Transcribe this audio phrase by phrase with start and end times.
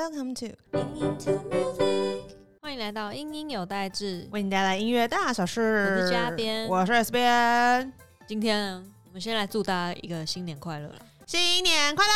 [0.00, 0.56] Welcome to
[2.62, 4.26] 欢迎来到英英有代志。
[4.32, 5.60] 为你带来音乐大小事。
[5.60, 7.92] 我是嘉边我是 S 边。
[8.26, 12.12] 今天呢，我们先来祝大家一个新年快乐啦新年快乐！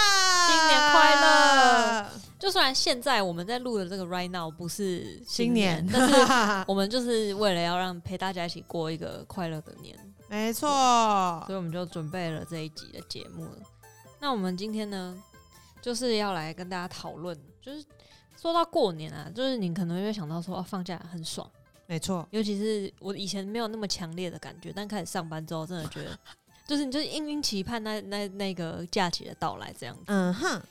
[0.48, 2.10] 新年快乐！
[2.38, 6.14] 就虽然现在我们在录的这个 right now 不是新年，但是
[6.66, 9.94] 我们就是为了要让陪大家一起过一个快乐的年，
[10.30, 10.70] 没错。
[11.46, 13.58] 所以我们就准备了这一集的节目了。
[14.18, 15.14] 那我们今天呢，
[15.82, 17.84] 就是要来跟大家讨论，就是
[18.40, 21.48] 说到过年啊，就是你可能会想到说，哦，放假很爽。
[21.86, 26.18] 没错，尤其是我以前没有那么强烈的感觉，但开始上班之后，真的觉得，
[26.66, 30.02] 就是你就是殷殷期盼那那那个假期的到来这样子。
[30.06, 30.62] 嗯哼，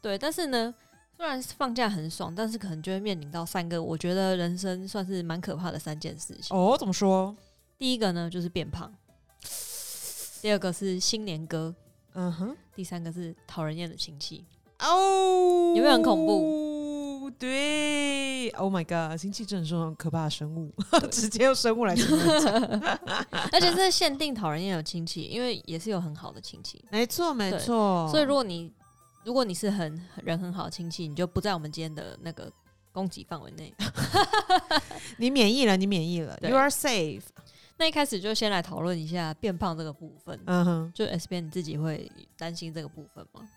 [0.00, 0.74] 对，但是呢，
[1.16, 6.56] 虽然放假很爽，但是可能就会面临到三个我觉得人生算是蛮可怕的三件事情。
[6.56, 7.36] 哦，怎么说？
[7.78, 8.92] 第一个呢就是变胖，
[10.40, 11.74] 第二个是新年歌，
[12.14, 14.44] 嗯哼，第三个是讨人厌的亲戚。
[14.82, 17.30] 哦，有没有很恐怖？
[17.38, 20.72] 对，Oh my god，亲戚真的是很可怕的生物，
[21.10, 22.18] 直接用生物来形容。
[23.50, 26.84] 而且是限定讨人厌的亲戚，因为也是有很好的亲戚。
[26.90, 28.06] 没错，没错。
[28.10, 28.72] 所以如果你
[29.24, 32.48] 如果你是很人很好的亲戚，你就不在我们今天的那个
[32.92, 33.74] 攻击范围内。
[35.18, 37.22] 你免疫了，你免疫了，You are safe。
[37.78, 40.38] 那一开始就先来讨论一下变胖这个部分。
[40.46, 43.48] 嗯哼，就 S 边你自己会担心这个部分吗？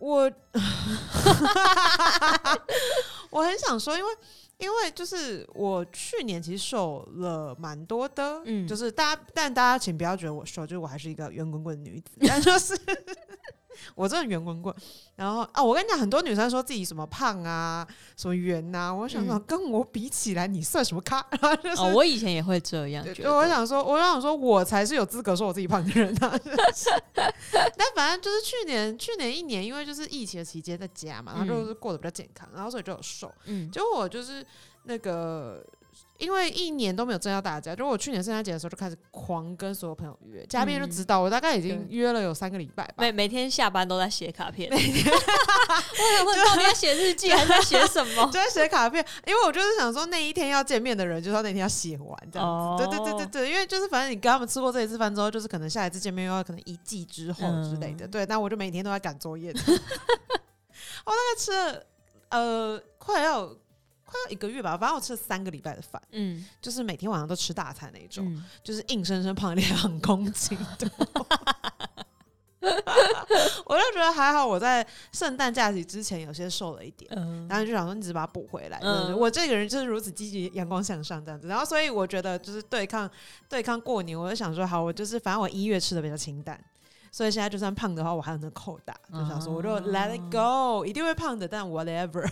[0.00, 0.30] 我
[3.30, 4.10] 我很想说，因为
[4.58, 8.66] 因为就是我去年其实瘦了蛮多的，嗯。
[8.66, 12.74] 就是大家，但大家请不要觉得我瘦，就是我还是一个圆滚滚的女子，但就是
[13.94, 14.74] 我真的圆滚滚。
[15.16, 21.24] 然后啊，我跟你讲，很多女生说自己什么胖啊，什么圆呐、我想说、嗯跟我比起来，你算什么咖？
[21.40, 21.82] 然后就是。
[21.82, 23.46] 哦，我以前也会这样就我。
[23.46, 26.38] 想说，我想说，我才是有资格说我自己胖的人啊！
[27.76, 33.32] 但反正就是去年，去年一年，因为就是疫情的期间在家嘛，然后就是过得比较健康，然后所以就有瘦。
[33.46, 34.44] 嗯，就我就是
[34.84, 35.64] 那个，
[36.20, 42.94] 因为一年都没有见到大家，就我去年圣诞节的时候就开始狂跟所有朋友约，嘉宾就知道我大概已经约了有三个礼拜吧。
[42.98, 44.70] 每每天下班都在写卡片。
[44.72, 48.32] 我想问，到底在写日记还是在写什么 就？
[48.32, 52.60] 在写卡片，因为我就是想说那一天要见面的人，就是要那天要写完这样子。
[52.60, 58.06] 哦对对对对对，因为就是反正你跟他们吃过这一次饭之后，就是可能下一次见面又要可能一季之后之类的。
[58.06, 59.52] 嗯对，那我就每天都在赶作业。
[61.04, 61.82] 我大概吃了
[62.30, 63.50] 呃快要
[64.10, 70.88] 快要一个月吧，反正我吃了三个礼拜的饭，嗯就是每天晚上都吃大餐那种，嗯，就是硬生生胖了两公斤多。
[73.64, 78.78] 我就觉得还好，我在圣诞假期之前有些瘦了一点，嗯然后就想说你只是把它补回来。
[79.14, 81.48] 我这个人就是如此积极、阳光向上这样子。
[81.48, 83.10] 然后所以我觉得就是对抗
[83.48, 86.62] 对抗过年，我就想说好，我就是反正我一月吃的比较清淡。
[87.10, 92.30] 所以现在就算胖的话，我还有那扣打，就想说我就 let it go，一定会胖的，但 whatever。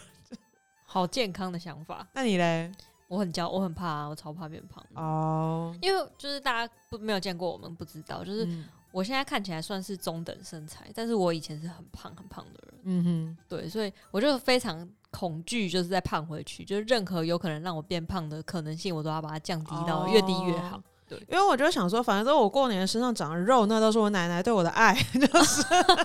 [0.91, 2.07] 好健康的想法。
[2.15, 2.73] 那你嘞？
[3.09, 4.83] 我很焦，我很怕啊，我超怕变胖。
[4.95, 20.83] 哦，因为就是大家不没有见过我们，不知道，就是嗯我现在看起来算是中等身材，但是我以前是很胖很胖的人，嗯哼，对，所以我就非常恐惧，就是再胖回去，就是任何有可能让我变胖的可能性，我都要把它降低到越低越好。
[21.29, 25.63] 因为我就想说，反正我过年身上长的肉，那都是我奶奶对我的爱， 就是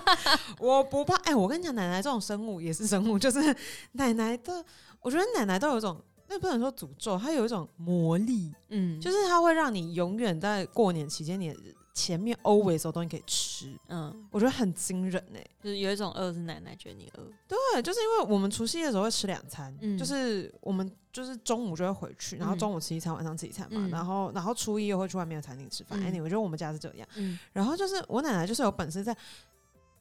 [0.58, 1.14] 我不怕。
[1.24, 3.54] 哎、我跟你讲，奶奶这种生物也是生物，就是
[3.92, 4.64] 奶奶的，
[5.00, 11.54] 我觉得奶奶都有一种，那不能说诅咒，它有一种魔力，嗯，就是是它会让你永远在过年期间，你
[11.94, 19.96] 前面 always 有东西可以吃，嗯，我觉得很惊人哎、就是有一种饿是奶奶觉得你饿，对，就是因为我们除夕的时候会吃两餐，嗯。
[19.96, 22.58] 就是我们就是中午就会回去，然后嗯。
[22.58, 23.90] 中午吃一餐，晚上吃一餐嘛，嗯。
[23.90, 25.96] 然后然后初一又会去外面的餐厅吃饭。
[26.02, 26.12] 嗯。
[26.12, 27.06] Anyway，我觉得我们家是这样。
[27.14, 27.38] 嗯。
[27.52, 29.16] 然后就是我奶奶就是有本事在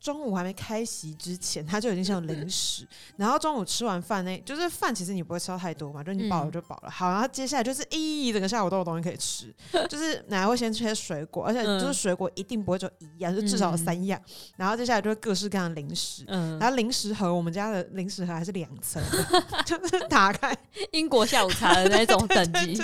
[0.03, 6.91] 中午还没开席之前， 它就已经像零食，然后中午吃完饭那，就是饭其实你不会吃到太多嘛，就你饱了嗯就饱了。
[6.91, 9.53] 好，然后接下来就是咦，整个下午都有东西可以吃，
[9.87, 14.21] 就是奶奶会先吃些水果，而且就是嗯水果一定不会就一样，就至少有三样，
[14.57, 16.25] 然后接下来就会各式各样的零食。
[16.27, 19.01] 嗯，然后零食盒，我们家的零食盒还是两层，
[19.65, 20.53] 就是打开
[20.91, 22.75] 英国下午茶的那种等级，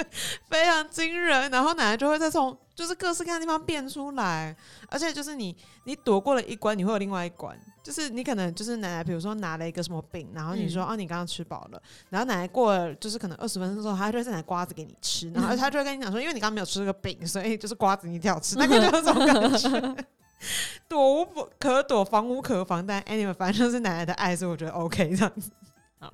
[0.49, 1.51] 非常惊人。
[1.51, 4.55] 然后奶奶就会再从就是各式各样的地方变出来，
[4.87, 5.53] 而且就是你
[5.83, 7.59] 你躲过了一关，你会有另外一关。
[7.83, 10.87] 就是你可能就是奶奶，比如说拿了一个什么饼，然后你说、嗯。
[10.87, 20.05] 哦你刚刚吃饱了，然后奶奶过了就是可能二十分钟之后，她就会再拿瓜子给你吃，然后她就会跟你讲说，因为你刚刚没有吃这个饼，所以就是瓜子你一定要吃， 那个就是这种感觉。
[20.87, 25.51] 躲无不可躲，防无可防，但 anyway，反正就是奶奶的爱，所以我觉得 OK 这样子。
[25.99, 26.11] 好，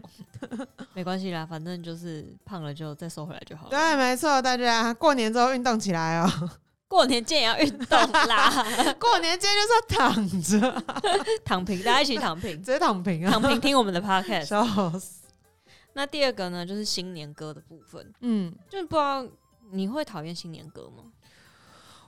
[0.94, 3.70] 没关系啦，反正就是胖了就再瘦回来就好了。
[3.70, 6.50] 对，没错，大家过年之后运动起来哦。
[6.88, 8.52] 过年见也要运动啦，
[9.00, 10.84] 过年见就是要躺着，
[11.44, 14.46] 躺平，大家一起躺平直，接躺平啊，躺平听我们的 podcast。
[14.46, 15.24] 笑死。
[15.94, 19.26] 那第二个呢，就是新年歌的部分，嗯，就是不知道
[19.72, 21.04] 你会讨厌新年歌吗？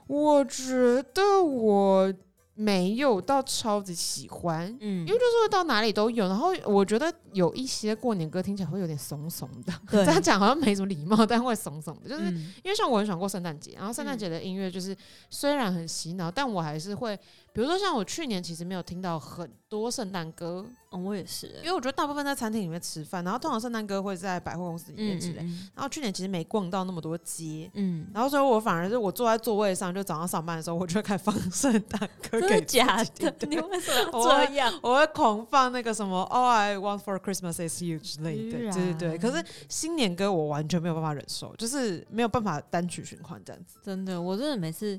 [0.06, 2.12] 我觉得我
[2.60, 6.26] 没有到超级喜欢，嗯，因为就是会到哪里都有。
[6.26, 12.08] 然后我觉得有一些过年歌听起来会有点怂怂的，对 这样讲好像没什么礼貌，但会怂怂的。
[12.08, 14.96] 就是嗯因为像我很喜欢过圣诞节，然后圣诞节的音乐就是
[15.30, 17.16] 虽然很洗脑，但我还是会，
[17.58, 25.42] 比如说像我去年其实没有听到很多圣诞歌，嗯我也是欸，因为我觉得大部分在餐厅里面吃饭，然后通常圣诞歌会在百货公司里面之类。
[25.42, 31.98] 嗯然后去年其实没逛到那么多街，嗯，然后所以我反而是我坐在座位上，就早上上班的时候，我就会开始放圣诞
[32.30, 33.34] 歌给真的假的？
[33.48, 34.72] 你为什么这样？
[34.80, 39.18] 我会狂放那个什么 All I Want for Christmas is You 之类的，对对对。
[39.18, 43.80] 可是新年歌我完全没有办法忍受，就是没有办法单曲循环这样子。
[43.82, 44.96] 真的，我真的每次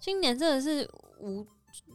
[0.00, 0.88] 新年真的是
[1.20, 1.46] 无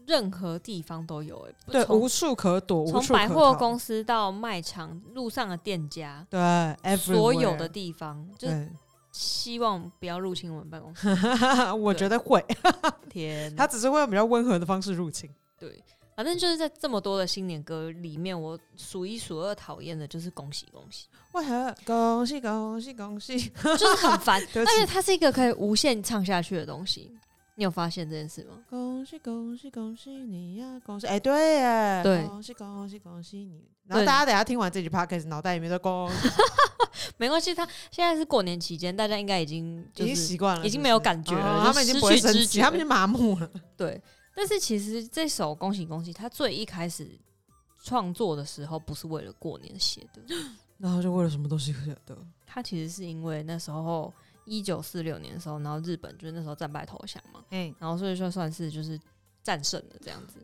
[0.06, 8.70] 任何地方都有哎、对，无处可躲，无从百货公司到卖场、路上的店家，对所有的地方，就是，
[9.12, 11.08] 希望不要入侵我们办公室。
[11.80, 12.44] 我觉得会，
[13.10, 15.30] 天， 他只是会用比较温和的方式入侵。
[15.58, 15.82] 对，
[16.16, 21.76] 反正就是在这么多的新年歌里面，我数一数二讨厌的就是恭喜恭喜，为何？
[21.86, 23.38] 恭喜恭喜恭喜！
[23.50, 27.12] 就是很烦， 对不起，而且它是一个可以无限唱下去的东西。
[27.56, 28.64] 你有发现这件事吗？
[28.70, 30.80] 恭喜恭喜恭喜你呀！
[30.86, 33.64] 恭喜，哎，对耶，对恭喜恭喜恭喜你。
[33.86, 36.30] 然后大家等下听完这句 podcast，脑袋里面都恭喜，
[37.18, 43.50] 没关系，他现在是过年期间，大家应该已经已经就是习惯了，已经没有感觉了他们已经不会生气，他们已经麻木了。
[43.78, 44.02] 对，
[44.36, 47.08] 但是其实这首《恭喜恭喜》他最一开始
[47.84, 50.22] 创作的时候不是为了过年写的，
[50.80, 52.18] 然后就为了什么东西写的？
[52.48, 54.12] 他其实是因为那时候
[54.46, 59.00] 一九四六年的时候，然后日本就是那时候战败投降嘛，嗯，然后所以说算是就是
[59.42, 60.40] 战胜了这样子，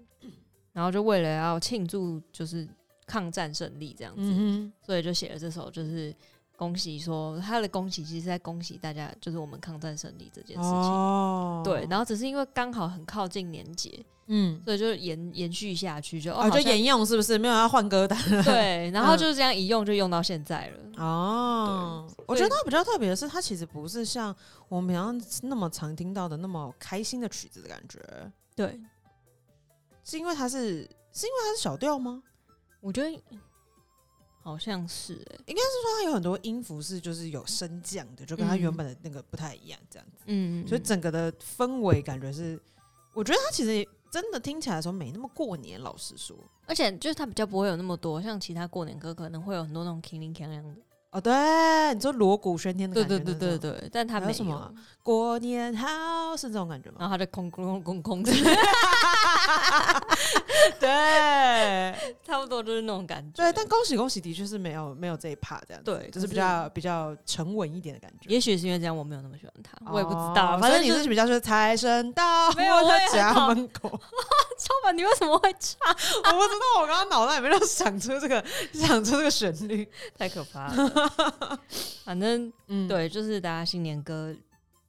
[0.74, 2.68] 然后就为了要庆祝就是
[3.06, 6.16] 抗战胜利这样子，嗯所以就写了这首就是。
[6.60, 10.70] 恭喜说他的恭喜，其实是在恭喜大家，就是我们抗战胜利这件，事情。
[10.70, 17.38] 哦，对，然后只是因为刚好很靠近年节，嗯，所以就延延续下去，就哦，哦，就沿用是不是？
[17.38, 21.02] 没有要换歌单对，然后嗯就是这样一用就用到现在了。
[21.02, 22.06] 哦。
[22.28, 24.36] 我觉得它比较特别的是，它其实不是像
[24.68, 28.00] 我们平常那么常听到的那么开心的曲子的感觉，
[28.54, 28.78] 对，
[30.04, 32.22] 是因为它是是因为它是小调吗？
[32.82, 33.10] 我觉得
[34.50, 40.24] 好像是哎、应该是说它有很多音符是就是有升降的，就跟它嗯原本的那个不太一样，这样子。
[40.26, 42.60] 嗯，所以整个的氛围感觉是，
[43.14, 45.80] 我觉得它其实真的听起来的时候没那么过年。
[45.80, 46.36] 老实说，
[46.66, 50.76] 而且就是它比较不会有那么多，像其他过年歌可能会有很多那种铿锵锵锵的。
[51.12, 51.34] 哦，对，
[51.96, 54.72] 你说锣鼓喧天的对感觉，对对对，对，但他还有没什么啊
[55.02, 56.98] 过年好是这种感觉吗？
[57.00, 58.32] 然后他就空空空空的，
[60.80, 63.44] 对 差不多就是那种感觉。
[63.44, 68.30] 对，但恭喜恭喜的确是没有没有这一 part 这样子，对就是比可是超比较沉稳一点的感觉。
[68.30, 70.58] 也许是因为这样，我没有那么喜欢他，我也不知道。
[70.58, 73.90] 哦所以你反正你是是比较说财神到 没有我我的家很好门口，
[74.60, 75.80] 超凡，你为什么会唱？
[75.90, 80.99] 我不知道，我刚刚脑袋里面就想出这个想出这个旋律，太可怕了。
[82.04, 84.36] 反正嗯，对，就是大家新年歌，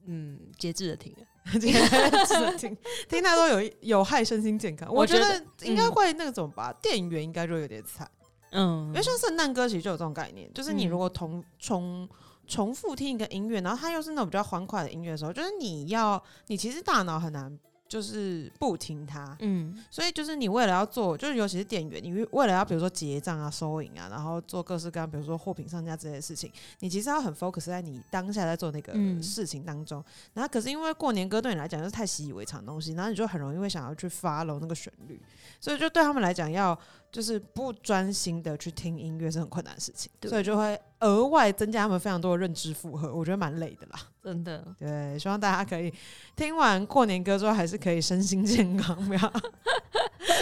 [0.05, 1.13] 嗯，节制的听
[1.59, 2.77] 节制的听
[3.09, 8.09] 听太多有有害身心健康，我觉得得应该会那种吧，店员应该就有点惨，
[8.51, 8.87] 嗯。
[8.87, 10.89] 因为像圣诞歌其实就有这种概念，就是你嗯。
[10.89, 12.07] 如果同重
[12.47, 17.57] 重复听一个音乐，然后它又是那种比较欢快的音乐的时候，就是你要你其实大脑很难
[17.91, 19.77] 就是不听它，嗯。
[19.91, 29.21] 所以就是你为了要做，就是尤其是店员，你为了要比如说结账啊、收银啊，然后做各式各样，比如说货品上架之类的事情，你其实要很 focus 在你当下在做那个嗯。
[29.21, 30.01] 事情当中。
[30.33, 35.19] 然后可是因为过年歌对你来讲就是太习以为常的东西，然后你就很容易会想要去 follow 那个旋律，
[35.59, 36.77] 所以就对他们来讲要
[37.11, 43.99] 就是不专心的去听音乐是很困难的事情，对所以就会额外增加他们非常多的认知负荷，我觉得蛮累的啦。
[44.23, 45.93] 真的，对，希望大家可以
[46.35, 49.33] 听完过年歌之后，还是可以身心健康，不要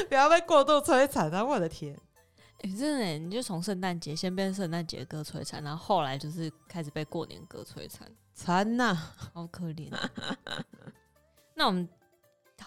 [0.07, 1.43] 不要被过度摧残啊！
[1.43, 1.97] 我的天，
[2.61, 8.93] 哎、真的耶，你就从圣诞节先被圣诞节歌摧残，然后后来就是开始被过年歌摧残，惨呐、
[9.33, 9.91] 好可怜。
[9.95, 10.09] 啊
[11.55, 11.87] 那我们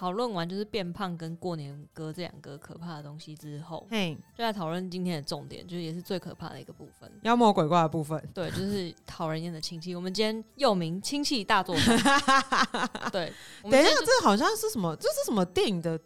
[0.02, 7.08] 讨论完就是变胖跟过年歌这两个可怕的东西之后，嘿，就来讨论今天的重点，就是也是最可怕的一个部分。
[7.22, 9.94] 妖魔鬼怪的部分，对，就是讨人厌的亲戚。
[9.94, 11.96] 我们今天又名亲戚大作战。
[13.12, 13.32] 对，
[13.62, 14.96] 等一下，这好像是什么？
[14.96, 15.96] 这是什么电影的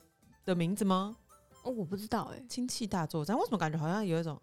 [0.45, 1.17] 的名字吗？
[1.63, 4.39] 哦，我不知道哎、亲戚大作战，为什么感觉好像有一种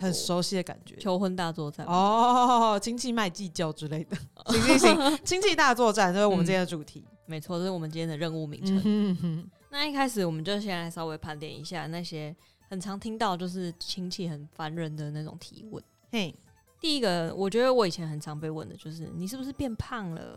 [0.00, 0.96] 很熟悉的感觉？
[0.96, 1.86] 求婚大作战。
[1.86, 4.16] 哦，亲戚卖计较之类的，
[4.50, 7.06] 行行行，亲戚大作战，这是我们今天的主题。
[7.26, 8.76] 没错，这是我们今天的任务名称。
[8.84, 12.34] 嗯哼哼那一开始我们就先来稍微盘点一下那些
[12.68, 15.82] 很常听到就是亲戚很烦人的那种提问。
[16.10, 16.34] 嘿，
[16.78, 20.36] 第一个，我觉得我以前很常被问的就是你是不是变胖了，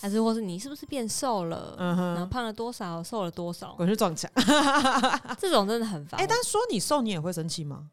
[0.00, 4.30] 还是或是你是不是变瘦了，嗯哼，然后胖了多少，瘦了多少，滚去撞墙。
[5.36, 6.20] 这种真的很烦。
[6.20, 7.90] 哎，但说你瘦，你也会生气吗？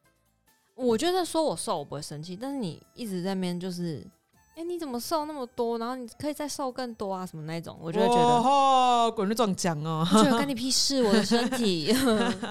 [0.76, 4.06] 我觉得说我瘦我不会生气，但是你一直在那边就是，
[4.56, 5.78] 哎、你怎么瘦那么多？
[5.78, 11.94] 然后你可以再瘦更多啊，什么那种，我就会觉得，哦，滚去撞墙哦，我觉得干你屁事，我的身体。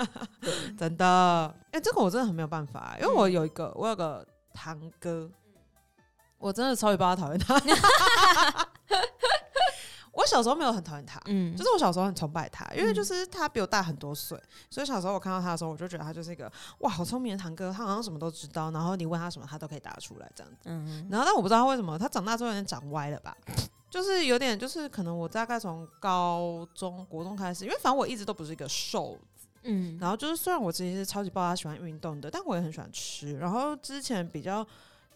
[0.79, 1.55] 真的。
[1.71, 5.31] 哎，这个我真的很没有办法，因为嗯我有一个，我有个堂哥，
[6.39, 7.59] 我真的超级爆他讨厌他。
[10.25, 14.41] 我小时候没有很讨厌他，嗯，就是我小时候很崇拜他，因为嗯就是他比我大很多岁，
[14.71, 20.59] 所以小时候我看到他的时候，我就觉得他就是一个哇，好聪明的堂哥，他好像什么都知道，然后你问他什么，他都可以答得出来这样子。
[20.65, 23.37] 嗯然后但我不知道他为什么，他长大之后有点长歪了吧，
[23.91, 34.67] 就是有点就是可能我大概从高中国中开始，因为反正我一直都不是一个瘦子，嗯，然后就是虽然我其实是超级爆他喜欢运动的，但我也很喜欢吃，然后之前比较。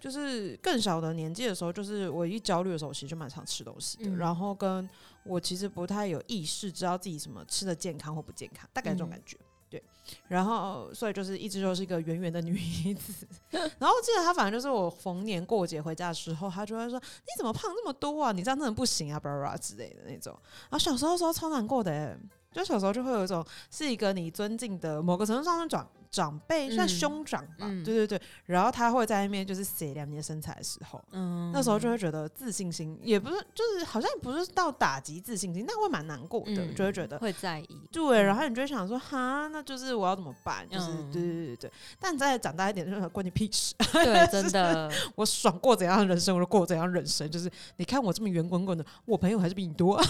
[0.00, 4.10] 就是更小的年纪的时候，就是我一焦虑的时候，其实就蛮常吃东西的。
[4.10, 4.88] 嗯然后跟
[5.24, 9.36] 我其实不太有意识，知道自己什么吃的健康或不健康，大概这种嗯感觉。
[9.70, 9.82] 对，
[10.28, 13.26] 然后所以就是一直就是一个圆圆的女子。
[13.50, 18.32] 然后我记得她反正就是我逢年过节回家的时候，她就会说：“你怎么胖这么多啊？
[18.32, 20.32] 你这样真的不行啊！”巴拉巴拉之类的那种。
[20.42, 22.18] 然后小时候的时候超难过的、欸，
[22.52, 28.20] 就小时候就会有一种是一个你尊敬的某个程度上的长长辈，算嗯兄长吧，嗯对对对。
[28.46, 37.68] 然后他会在那边就是写量你的身材的时候，嗯那时候就会觉得自信心也不是，就是好像不是到打击自信心，但会蛮难过的，嗯就会觉得会在意。
[37.92, 40.66] 对，然后你就会想说，哈，那就是我要怎么办？
[40.68, 41.72] 就是、嗯对对对对。
[42.00, 43.74] 但你再长大一点，就是关你屁事。
[43.92, 47.30] 对， 真的，我爽过怎样的人生，我就过怎样的人生。
[47.30, 50.00] 就是你看我这么圆滚滚的，我朋友还是比你多，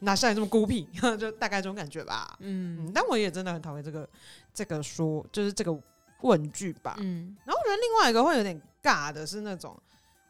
[0.00, 0.88] 哪像你这么孤僻？
[1.18, 2.36] 就大概这种感觉吧。
[2.40, 4.08] 嗯嗯，但我也真的很讨厌这个
[4.52, 5.76] 这个说，就是这个
[6.22, 6.96] 问句吧。
[6.98, 9.76] 嗯然后我觉得另外一个会有点尬的是那种，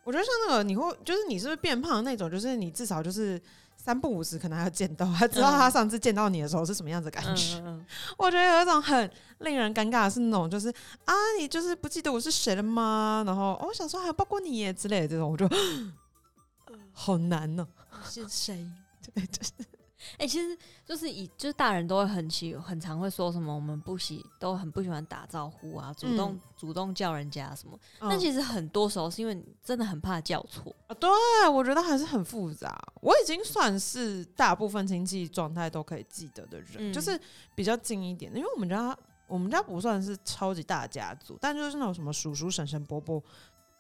[0.05, 3.41] 我觉得像那个你会就是你是不是变胖的那种，就是你至少就是
[3.77, 7.61] 三不五时可能还要见到，还知道他上次见到你的时候是什么样子的感嗯觉。
[7.65, 10.69] 嗯我觉得有一种很令人尴尬的是那种，就是
[11.05, 13.23] 啊，你就是不记得我是谁了吗？
[13.27, 15.49] 然后、哦我想说还有包括你耶之类的这种，我就
[16.93, 18.67] 好难呢、嗯是谁？
[19.15, 19.53] 对，就是
[20.19, 27.79] 哎、其实就是以就是大人都会很喜很常会说什么我们不喜都很不喜欢打招呼啊，主动、嗯主动叫人家什么。
[28.01, 30.75] 嗯但其实很多时候是因为你真的很怕叫错。
[30.89, 31.09] 啊，对，
[31.51, 32.79] 我觉得还是很复杂。
[33.01, 37.19] 我已经算是大部分亲戚状态都可以记得的人，嗯就是
[37.55, 38.39] 比较近一点的。
[38.39, 38.97] 因为我们家
[39.27, 43.23] 我们家不算是超级大家族，但就是那种什么叔叔、婶婶、伯伯、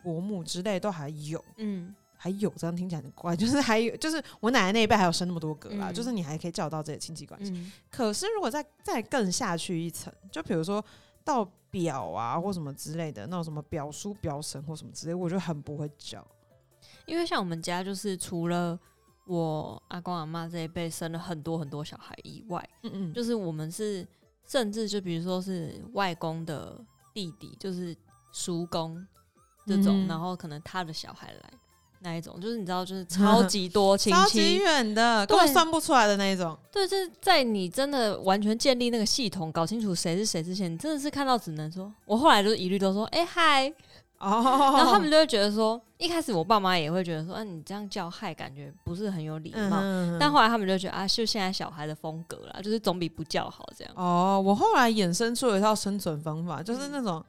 [0.02, 1.42] 伯母之类都还有。
[1.58, 7.52] 嗯还有这样听起来很怪，就是还有就是我奶奶那一辈还有生那么多个啦，嗯就是你还可以叫到这些亲戚关系。
[7.52, 10.82] 嗯可是如果再再更下去一层，就比如说
[11.22, 16.26] 到表啊或什么之类的那种什么表叔表婶或什么之类，我就很不会叫。
[17.04, 18.80] 因为像我们家就是除了
[19.26, 24.08] 我阿公阿妈这一辈生了很多很多小孩以外，嗯嗯，就是我们是
[24.48, 27.94] 甚至就比如说是外公的弟弟，就是
[28.32, 29.06] 叔公
[29.66, 31.50] 这种，嗯然后可能他的小孩来
[32.04, 34.56] 那一种，就是你知道，就是 超级多亲超级戚。
[34.58, 36.56] 远的，根本对算不出来的那一种。
[36.70, 43.72] 对，就是在你真的完全建立那个系统，搞清楚谁是谁之前，你真的是看到只能说，我后来就是一律都说，哎、嗨，
[44.18, 44.42] 哦，
[44.76, 49.78] 然后他们就会觉得说，一开始我爸妈也会觉得说，啊，你这样叫嗨，感觉不是很有礼貌。
[49.80, 53.92] 嗯但后来他们就觉得啊，就现在小孩的风格啦，就是总比不叫好这样。
[53.96, 57.24] 哦，我后来衍生出了一套生存方法，嗯就是那种、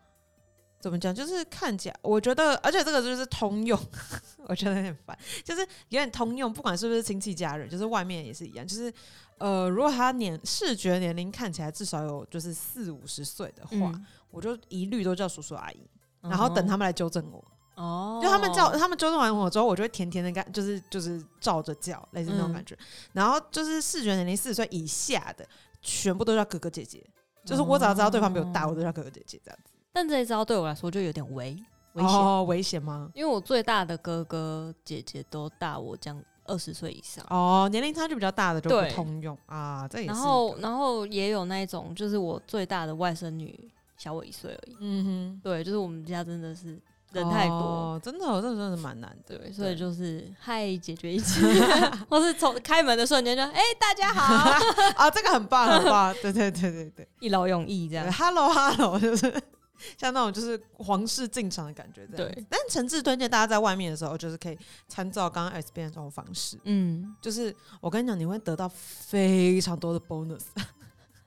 [0.86, 3.76] 怎么讲，就是看起来，我觉得，而且这个就是通用，
[4.46, 8.94] 我觉得有点烦，就是有点通用，不管是不是亲戚家人，就是外面也是一样，就是
[9.40, 15.90] 呃，如果他年视觉年龄看起来至少有就是四五十岁的话，嗯我就一律都叫叔叔阿姨，
[16.22, 17.44] 然后等他们来纠正我。
[17.78, 22.78] 哦，就他们叫他们纠正完我之后，我就会甜甜的干，就是就是照着叫，类似那种嗯感觉。
[23.14, 25.44] 然后就是视觉年龄四十岁以下的，
[25.82, 27.04] 全部都叫哥哥姐姐。
[27.44, 29.72] 就是我只要知道对方比我大，哦我都叫哥哥姐姐这样子。
[29.96, 31.56] 但这一招对我来说就有点危
[31.94, 33.10] 危险，哦，危险吗？
[33.14, 37.26] 因为我最大的哥哥姐姐都大我将二十岁以上。
[37.30, 44.76] 哦，年龄差距比较大的就不通用啊，这也是然后然后也有那一种，就是我最大的外甥女小我一岁而已。
[44.82, 46.78] 嗯哼对，就是我们家真的是，
[47.14, 49.38] 人太多，哦真的，这真的是蛮难的。
[49.38, 51.40] 对，所以就是嗨解决一切，
[52.10, 54.52] 或是从开门的瞬间就哎、大家好，
[55.02, 58.12] 啊，这个很棒，很棒，对对对对对 一劳永逸这对样。
[58.12, 59.34] ，Hello Hello，就是
[59.98, 62.32] 像那种就是皇室进场的感觉这样。
[62.34, 66.58] 对但诚挚推荐大家在外面的时候，就是可以参照刚刚 S 边的这种方式。
[66.64, 70.44] 嗯，就是我跟你讲，你会得到非常多的 bonus，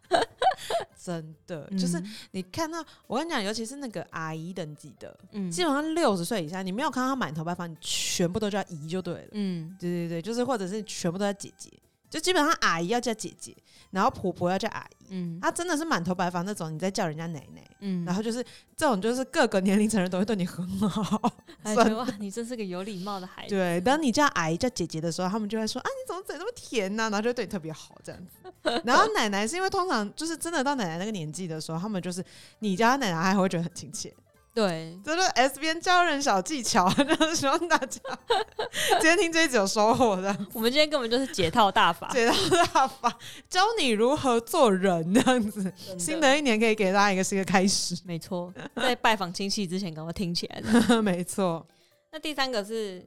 [1.03, 1.69] 真的。
[1.79, 2.03] 就是
[2.33, 9.29] 你看到我跟你讲，尤其是那个阿姨等级的，嗯基本上六十岁以下，你没有看到她满头白发，你全部都叫姨就对了。
[9.33, 11.71] 嗯对对对，就是或者是全部都叫姐姐，
[12.09, 13.55] 就基本上阿姨要叫姐姐，
[13.91, 15.07] 然后婆婆要叫阿姨。
[15.11, 17.65] 嗯她真的是满头白发那种，你在叫人家奶奶。
[17.81, 18.45] 嗯，然后就是
[18.77, 21.33] 这种，就是各个年龄层人都会对你很好。
[21.65, 23.55] 哇，你真是个有礼貌的孩子。
[23.55, 28.83] 对，当你叫阿姨叫姐姐的时候，他们就会说啊，你怎么嘴那么甜呢、然后就会对你特别好这样子。
[28.85, 32.25] 然后奶奶是因为通常就是真的到奶奶那个年纪的时候，他们就是
[32.59, 34.13] 你叫她奶奶，还会觉得很亲切。
[34.59, 42.09] 对，这就是 S 边教人小技巧，就是希望大家今天听这一集有收获的，我们今天根本就是解套大法。
[42.09, 42.35] 解套
[42.75, 45.73] 大法，教你如何做人这样子。
[45.97, 47.97] 新的一年可以给大家一个新的开始。
[48.05, 50.99] 没错，在拜访亲戚之前，赶快听起来的。
[51.01, 51.65] 没错，
[52.11, 53.07] 那第三个是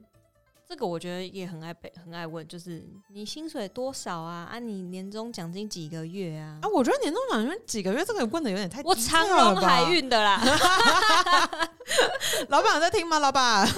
[0.72, 4.48] 这个，我觉得也很爱被很爱问，就是你薪水多少啊？
[4.50, 6.58] 啊，你年终奖金几个月啊？
[6.62, 10.40] 啊，我觉得年终奖金几个月这个问的有点太我荣海运的啦，
[12.48, 13.18] 老板有在听吗？
[13.18, 13.68] 老板，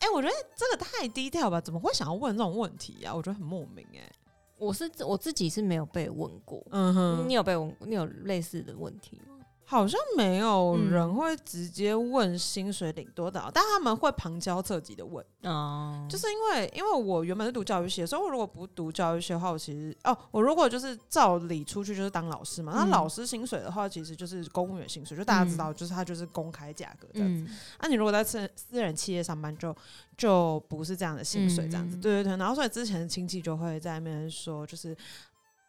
[0.00, 3.14] 哎、我觉得这个太低调吧，怎么会想要问这种问题啊？
[3.14, 4.10] 我觉得很莫名哎、
[4.58, 6.60] 我是我自己是没有被问过。
[6.72, 7.76] 嗯哼，你有被问？
[7.82, 9.29] 你有类似的问题吗？
[9.70, 10.90] 好像没有嗯。
[10.90, 22.90] 人会直接问薪水领多少，但他们会旁敲侧击的问，哦，就是因为因为我原本是读教育系的，所以我如果不读教育系的话，我其实哦，我如果就是照理出去就是当老师嘛，那嗯。
[22.90, 27.44] 老师薪水的话，其实就是公务员薪水，就大家知道，就是它就是公开价格这样子。
[27.46, 27.56] 嗯。
[27.80, 29.72] 那、你如果在私私人企业上班就，
[30.18, 32.00] 就不是这样的薪水，这样子，嗯。
[32.00, 32.36] 对对对。
[32.36, 34.96] 然后所以之前的亲戚就会在那边说，就是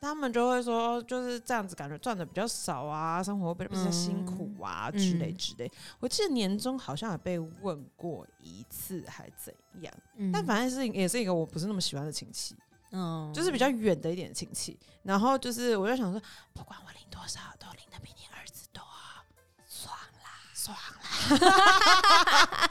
[0.01, 5.71] 他们就会说，就是这样子，感觉赚的比较少啊，生活会比较辛苦啊、嗯之类之类。
[5.99, 9.93] 我记得年终好像也被问过一次，还怎样？
[10.17, 12.55] 嗯但反正是也是一个我不是那么喜欢的亲戚，
[12.91, 14.75] 嗯就是比较远的一点亲戚。
[15.03, 16.19] 然后就是我就想说，
[16.51, 18.83] 不管我领多少，都领的比你儿子多，
[19.69, 20.75] 爽啦，爽
[21.39, 22.70] 啦。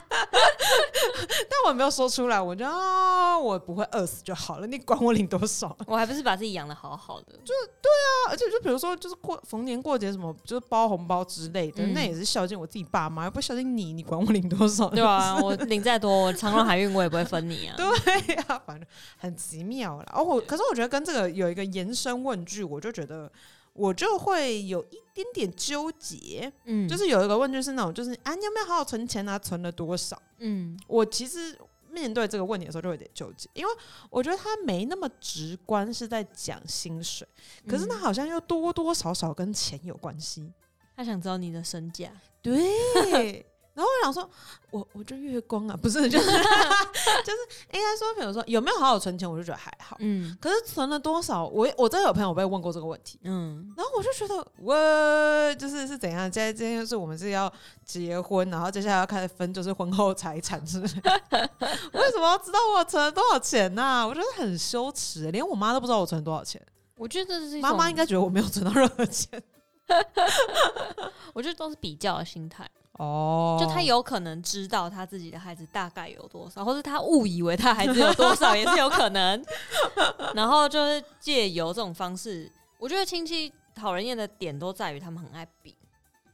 [1.63, 5.75] 但我没有说出来，我就、啊、我不会饿死就好了，你管我领多少？
[5.85, 14.89] 我还不是把自己养的好好的，就对啊而且就比如说，就是过逢年过节什么，就是包红包之类的，嗯那也是孝敬我自己爸妈，又不孝敬你，你管我领多少？
[14.89, 17.75] 对啊， 我领再多，我长荣海运我也不会分你啊。
[17.77, 20.05] 对呀、反正很奇妙啦。
[20.15, 23.31] 哦，我可是我觉得跟这个有一个延伸问句，我就觉得
[23.73, 29.37] 我就会有一点点纠结，嗯，就是有一个问句是那种，就是啊，你有没有好好存钱啊？
[29.39, 30.21] 存了多少？
[30.39, 31.57] 嗯我其实
[31.89, 33.71] 面对这个问题的时候就有点纠结，因为
[34.09, 37.27] 我觉得他没那么直观是在讲薪水，
[37.67, 40.51] 可是他嗯好像又多多少少跟钱有关系。
[40.95, 43.45] 他想知道你的身价，对。
[43.73, 44.29] 然后我想说，
[44.69, 46.25] 我我就月光啊，不是，就是
[47.23, 47.39] 就是
[47.71, 49.95] 应该说，比如说有没有好好存钱，我就觉得还好。
[49.99, 51.45] 嗯可是存了多少？
[51.47, 56.21] 我我真的有朋友被问过这个问题，嗯，然后我就觉得我就是是怎样？
[56.31, 57.51] 现在今天就是我们是要
[57.85, 60.95] 结婚，然后接下来要开始分就是婚后财产，是不是？
[61.93, 66.61] 为什么要知道我存了多少钱呢、我觉得很羞耻，连我妈都不知道我存了多少钱。
[66.95, 69.41] 我觉得这是妈妈应该，觉得我没有存到任何钱
[71.33, 72.69] 我觉得都是比较的心态。
[73.01, 79.43] 哦就他有可能知道他自己的孩子大概有多少，或是他误以为他孩子有多少，也是有可能。
[80.35, 85.75] 然后就是借由这种方式，我觉得亲戚讨人厌的点都在于他们很爱比，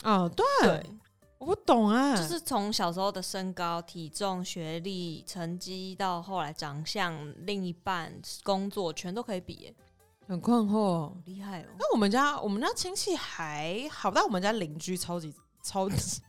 [0.03, 0.86] 哦，对，对，
[1.38, 8.12] 我不懂啊、就是从小时候的身高、体重、学历、成绩，到后来长相、另一半、
[8.43, 9.73] 工作，全都可以比耶，
[10.27, 11.13] 很困惑。
[11.25, 11.67] 厉害哦！
[11.80, 16.21] 那我们家我们家亲戚还好，但我们家邻居超级超级，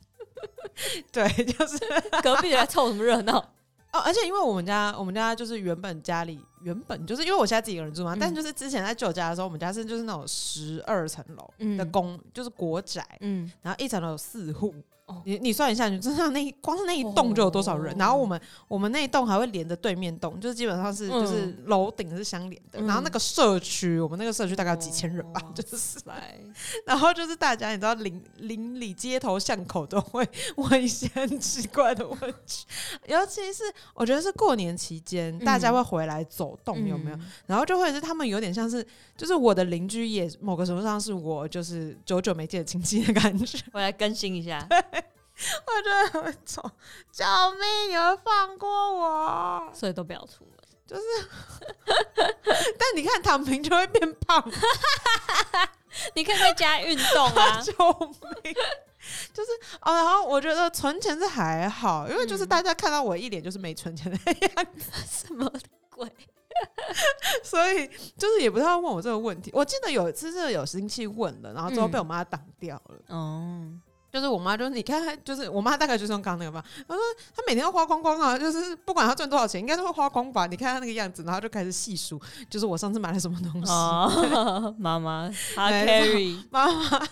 [1.13, 1.79] 对，就是
[2.23, 3.39] 隔壁来凑什么热闹？
[3.93, 11.43] 哦，而且因为我们家我们家就是原本家里原本就是因为我现在自己一个人住嘛，嗯但就是之前在旧家的时候，我们家是就是那种十二层楼
[11.77, 14.75] 的嗯公，就是国宅，嗯，然后一层楼有四户。
[15.09, 17.93] 哦你你算一下，你知道那一 光是那一栋就有多少人？
[17.95, 22.79] 哦然后我们我们那一栋还会连着对面栋，就是基本上是、嗯就是楼顶是相连的。
[22.81, 26.03] 嗯然后那个社区，我们那个社区大概有几千人吧，哇 就是塞，
[26.87, 32.67] 然后就是大家，你知道邻邻里街头巷口都会问一些很奇怪的问题，
[33.07, 33.63] 尤其是
[33.95, 37.17] 我觉得是过年期间，嗯大家会回来走动，有没有？
[37.17, 37.21] 嗯？
[37.47, 44.67] 然后就会是他们有点像是，就是我的邻居也某个程度上是我就是久久没见的亲戚的感觉，我来更新一下。
[45.67, 46.63] 我觉得很丑，
[47.13, 47.25] 救
[47.59, 47.91] 命！
[47.91, 49.71] 你们放过我！
[49.75, 50.55] 所以都不要出门。
[50.87, 51.03] 就是
[52.79, 54.43] 但你看躺平就会变胖，
[56.15, 57.61] 你可以在家运动啊。
[57.63, 57.73] 救
[58.43, 58.55] 命！
[59.33, 59.51] 就是
[59.83, 65.51] 哦，然后我觉得存钱是还好，因为就是嗯大家看到我一脸就是没存钱的样子，什么
[65.91, 66.11] 鬼？
[67.45, 69.51] 所以就是也不太会问我这个问题。
[69.55, 73.15] 我记得有一次是有亲戚问了，然后之后被我妈挡掉了。
[73.15, 73.71] 哦，
[74.11, 76.65] 就是我妈，就是你看，就是我妈大概就是用刚刚那个吧。
[76.87, 77.03] 她说
[77.37, 80.47] 她每天都花光光啊，就是不管她赚多少钱，应该都会花光吧。
[80.47, 83.71] 你看她那个样子，然后就开始细数，就是我上次买了什么东西。
[83.71, 87.09] 哦，妈妈，他没 carry，妈妈。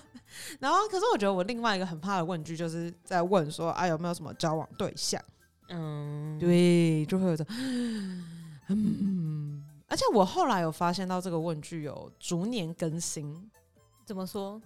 [0.60, 5.20] 然后，可是我觉得我另外一个很怕的问句，就是在问说啊有没有什么交往对象？
[5.68, 7.44] 嗯，对，就会有种
[8.68, 9.62] 嗯。
[9.88, 13.50] 而且我后来有发现到这个问句有逐年更新，
[14.04, 14.60] 怎么说？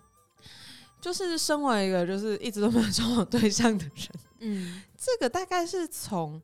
[1.01, 4.09] 就是身为一个就是一直都没有交往对象的人，
[4.41, 4.83] 嗯。
[4.97, 6.41] 这个大概是从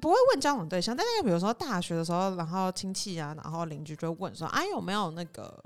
[0.00, 5.62] 不会问交往对象，但是比如说大学的时候，然后亲戚啊，然后邻居就会问说：“啊，有没有那个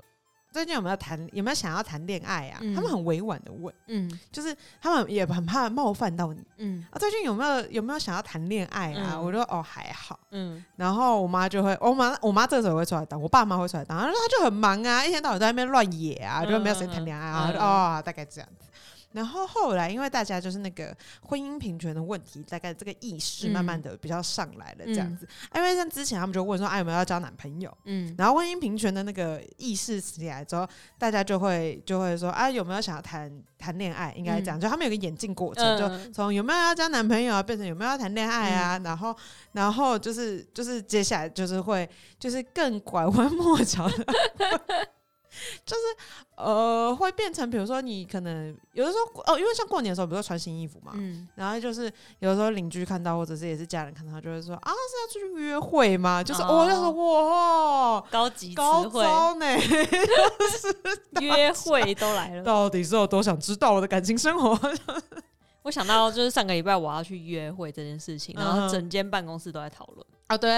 [0.51, 2.75] 最近有没有谈有没有想要谈恋爱啊？”嗯。
[2.75, 4.19] 他们很委婉的问，嗯。
[4.31, 6.43] 就是他们也很怕冒犯到你。
[6.57, 6.85] 嗯。
[6.91, 6.99] 啊。
[6.99, 9.11] 最近有没有有没有想要谈恋爱啊？
[9.13, 9.23] 嗯。
[9.23, 10.63] 我就说哦还好，嗯。
[10.75, 18.67] 然后我妈就会，我妈我妈这个时候会出来当，我爸妈会出来当，然后她就很忙啊，一天到晚在那边乱野啊，就没有时间谈恋爱啊，哦大概这样子。
[19.13, 25.27] 然后后来，因为大家就是那个婚姻平权的问题，大概这个意识慢慢的比较上来了，这样子。
[25.49, 27.75] 啊因为像之前他们就问说，啊有没有要交男朋友？
[27.85, 28.13] 嗯。
[28.17, 34.13] 然后婚姻平权的那个意识起来之后，大家就会就会说，啊有没有想要谈谈恋爱？
[34.17, 36.13] 应该这样，就他们有个演进过程，就嗯。
[36.13, 39.15] 从有没有要交男朋友啊，变成有没有要谈恋爱啊，然后
[39.51, 44.05] 然后就是就是接下来就是会就是更拐弯抹角的，
[45.65, 45.81] 就是
[46.35, 56.21] 呃会变成比如说你可能有的时候哦，因为像过年的时候，比如说穿新衣服嘛，嗯然后就是有的时候邻居看到或者是也是家人看到，就会说啊是要出去约会吗？
[56.23, 59.45] 就是哦我就说哇高级词高汇，招呢，
[61.21, 62.43] 约会都来了。
[62.43, 64.59] 到底是有多想知道我的感情生活？
[65.63, 70.05] 我想到就是上个礼拜我要去约会这件事情，然后整间办公室都在讨论。
[70.27, 70.49] 啊，对，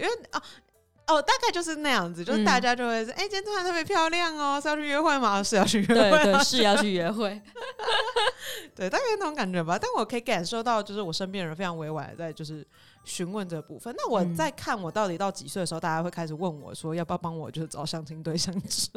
[0.00, 0.42] 因为啊。
[1.10, 5.42] 哦，大概就是那样子，就是嗯大家就会说，哎、今天穿的特别漂亮哦，是要去约会吗？
[5.42, 7.40] 是要去约会啊，对对，是要去约会。
[8.74, 9.78] 对，大概那种感觉吧。
[9.78, 12.66] 但我可以感受到，就是我身边人非常委婉的在就是
[13.04, 13.94] 询问这部分。
[13.96, 18.88] 那我嗯在看我到底到几岁的时候，大家会开始问我说，要不要帮我就是找相亲对象之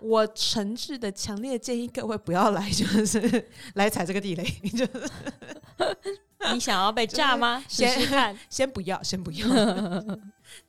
[0.00, 5.10] 我诚挚的强烈建议各位不要来，就是来踩这个地雷，就是
[6.54, 7.62] 你想要被炸吗？
[7.68, 8.38] 试先试看。
[8.48, 9.46] 先不要，先不要，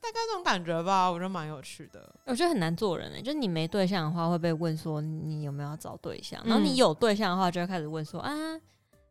[0.02, 2.14] 大概这种感觉吧，我觉得蛮有趣的。
[2.26, 8.32] 我觉得很难做人诶、就是你没对象的话，会被问说你有没有要找对象，然后嗯你有对象的话，就会开始问说啊，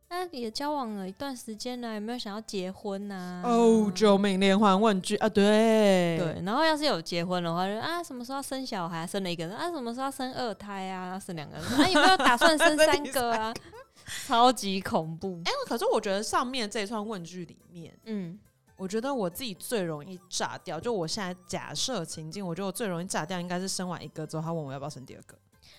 [0.08, 4.38] 那也交往了一段时间了，有没有想要结婚呐、哦，救命！
[4.38, 13.52] 连环问句啊，对对，然后要是有结婚的话，就啊什么时候要生小孩，生了一个人啊，什么时候要生二胎啊，生两个人啊，有没有打算生 三个啊？
[14.28, 15.40] 超级恐怖。
[15.44, 18.38] 哎、可是我觉得上面这一串问句里面，嗯
[18.76, 20.78] 我觉得我自己最容易炸掉。
[20.78, 25.36] 就我现在假设情境，我觉得我最容易炸掉应该是生完一个之后，他问我要不要生第二个。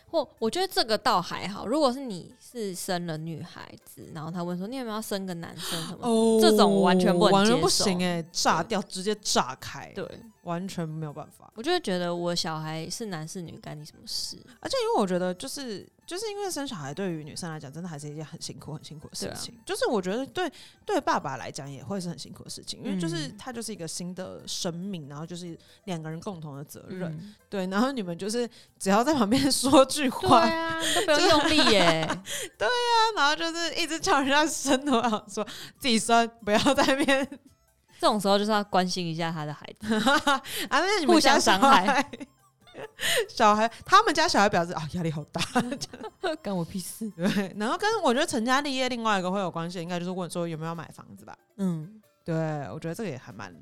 [0.10, 10.10] 或我觉得这个倒还好，如果是你是生了女孩子，然后他问说你有没有要生个男生什么，哦这种我完全不能完全不行哎、炸掉，直接炸开，对
[10.44, 11.52] 完全没有办法。
[11.56, 14.38] 我就会觉得我小孩是男是女干你什么事？
[14.62, 19.60] 而且因为我觉得，就是就是因为生小孩对于女生来讲，真的还是一件很辛苦、很辛苦的事情。
[19.66, 20.50] 就是我觉得对
[20.86, 27.12] 对爸爸来讲也会是很辛苦的事情，因为就是嗯他就是一个新的生命，然后就是两个人共同的责任。
[27.12, 32.08] 嗯对，然后你们就是只要在旁边说句话对话，啊，都不用用力耶。
[32.58, 32.72] 对啊
[33.18, 35.46] 然后就是一直叫人家生，我想说
[35.78, 37.28] 自己生，不要在那边
[38.00, 39.94] 这种时候就是要关心一下他的孩子。
[40.70, 42.12] 啊，那你们互相伤害孩。
[43.30, 45.42] 小孩，他们家小孩表示啊，压力好大。
[46.42, 47.10] 干我屁事。
[47.16, 51.38] 对，然后跟我觉得成家立业另外一个会有关系，应该就是问说有没有买房子吧。
[51.58, 52.36] 嗯，对，
[52.72, 53.54] 我觉得这个也还蛮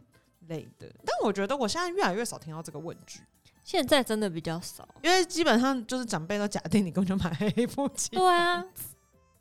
[0.47, 0.87] 累的。
[1.05, 3.19] 但我觉得我现在越来越少听到这个问句，
[3.63, 4.87] 现在真的比较少。
[5.01, 7.31] 因为基本上就是长辈都假定你根本就买
[7.73, 8.09] 不起。
[8.11, 8.63] 对啊，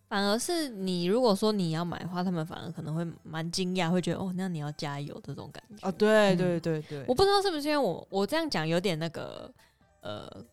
[0.08, 5.88] 反而是你如果说你要买的话，他们反而可能会蛮惊讶，会觉得哦，那你要加油这种感觉。
[5.88, 9.52] 哦，对嗯对对对，我不知道是不是因为我我这样讲有点那个
[10.04, 10.44] 呃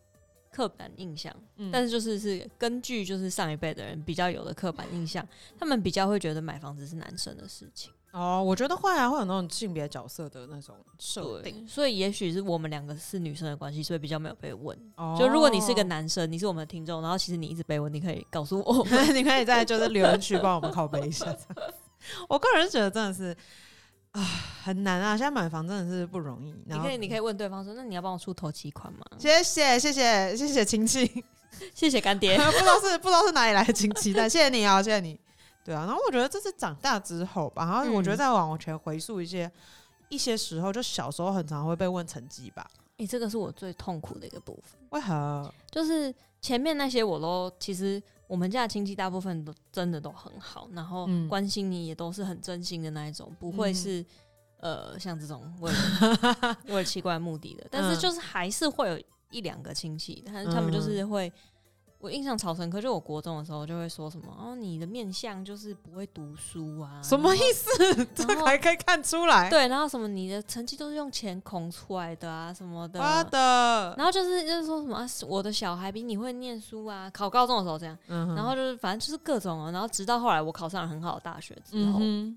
[0.50, 5.26] 刻板印象，嗯但是就是是根据就是上一辈的人比较有的刻板印象，
[5.58, 7.92] 他们比较会觉得买房子是男生的事情。
[8.12, 14.78] 哦，我觉得会啊，会有那种性别角色的那种设定。，所以也许是我们两个是女生的关系，所以比较没有被问。
[14.96, 18.86] 哦就如果你是一个，男生，你是我们的听众，然后其实你一直被问，你可以告诉我。
[19.14, 21.34] 你可以在就是留言区帮我们拷贝一下。
[22.28, 23.34] 我个人觉得真的是，
[24.62, 26.54] 很难啊，现在买房真的是不容易。
[26.66, 29.00] 你可以你可以问对方说，那你要帮我出头期款吗？
[29.18, 31.24] 谢谢谢谢谢谢亲戚，
[31.74, 32.36] 谢谢干爹。
[32.50, 35.18] 不知道是不知道是哪里来的亲戚，但谢谢你啊，谢谢你。
[35.64, 39.50] 对啊，然后我觉得这是长大之后吧，然后我觉得嗯再往前回溯一些、
[40.08, 42.68] 一些时候，就小时候很常会被问成绩吧？
[42.98, 45.52] 诶，这个是我最痛苦的一个部分，为何？
[45.70, 51.28] 就是前面那些我都其实我们家的亲戚大部分都真的都很好，然后嗯。
[51.28, 53.74] 关心你也都是很真心的那一种，不会嗯。
[53.74, 54.06] 是、
[54.60, 58.00] 呃像这种为了 为了奇怪目的的，但是嗯。
[58.00, 58.98] 就是还是会有
[59.30, 61.30] 一两个亲戚，他他们就是会。
[62.02, 68.04] 我印象超深刻，就我国中的时候就会说什么哦，你的面相就是不会读书啊，什么意思？
[68.12, 69.48] 这还可以看出来？
[69.48, 72.98] 对，然后什么你的成绩都是用钱孔出来的啊，什么的。
[73.00, 82.36] 我的，然后就是就是说什么、啊、我的小孩比你会念书啊，考高中的时候这样，嗯然后就是反正就是各种啊，然后直到后来我考上了很好的大学之后，嗯，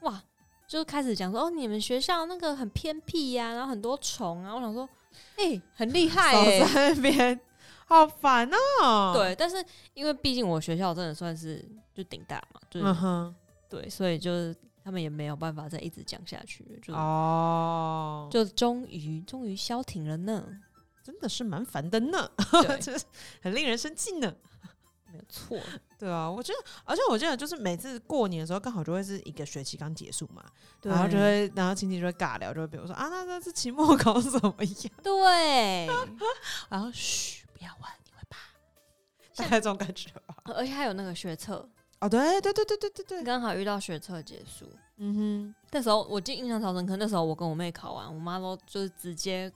[0.00, 0.22] 哇，
[0.66, 4.88] 就开始讲说哦，你们学校那个很偏僻呀、然后很多虫啊，我想说，
[5.36, 7.38] 哎、很厉害哎、少在那边，
[7.92, 8.48] 好烦
[8.80, 13.34] 哦。，对，但是因为毕竟我学校真的算是就顶大嘛，就是、嗯，
[13.68, 20.44] 对，所以就是他们也没有办法再一直讲下去，就、哦，就终于终于消停了呢。
[21.04, 22.30] 真的是蛮烦的呢，
[22.80, 23.04] 就是
[23.42, 24.32] 很令人生气呢。
[25.10, 25.58] 没有错。
[25.98, 30.44] 对啊，我觉得，而且我记得就是每次过年的时候，刚好就会是一个学期刚结束嘛，
[30.82, 34.94] 然后就会，然后亲戚就会尬聊，就会比如说啊，那那这期末考怎么样？
[35.02, 35.86] 对，
[36.70, 38.40] 然后嘘，不要问，你会怕，
[39.36, 40.34] 大概这种感觉吧。
[40.52, 41.68] 而且还有那个学测，
[42.00, 44.68] 哦，对对对对对对对，刚好遇到学测结束。
[44.96, 45.54] 嗯哼。
[45.70, 49.50] 那时候我记印象超深刻，那时候我跟我妹考完，我妈都就是直接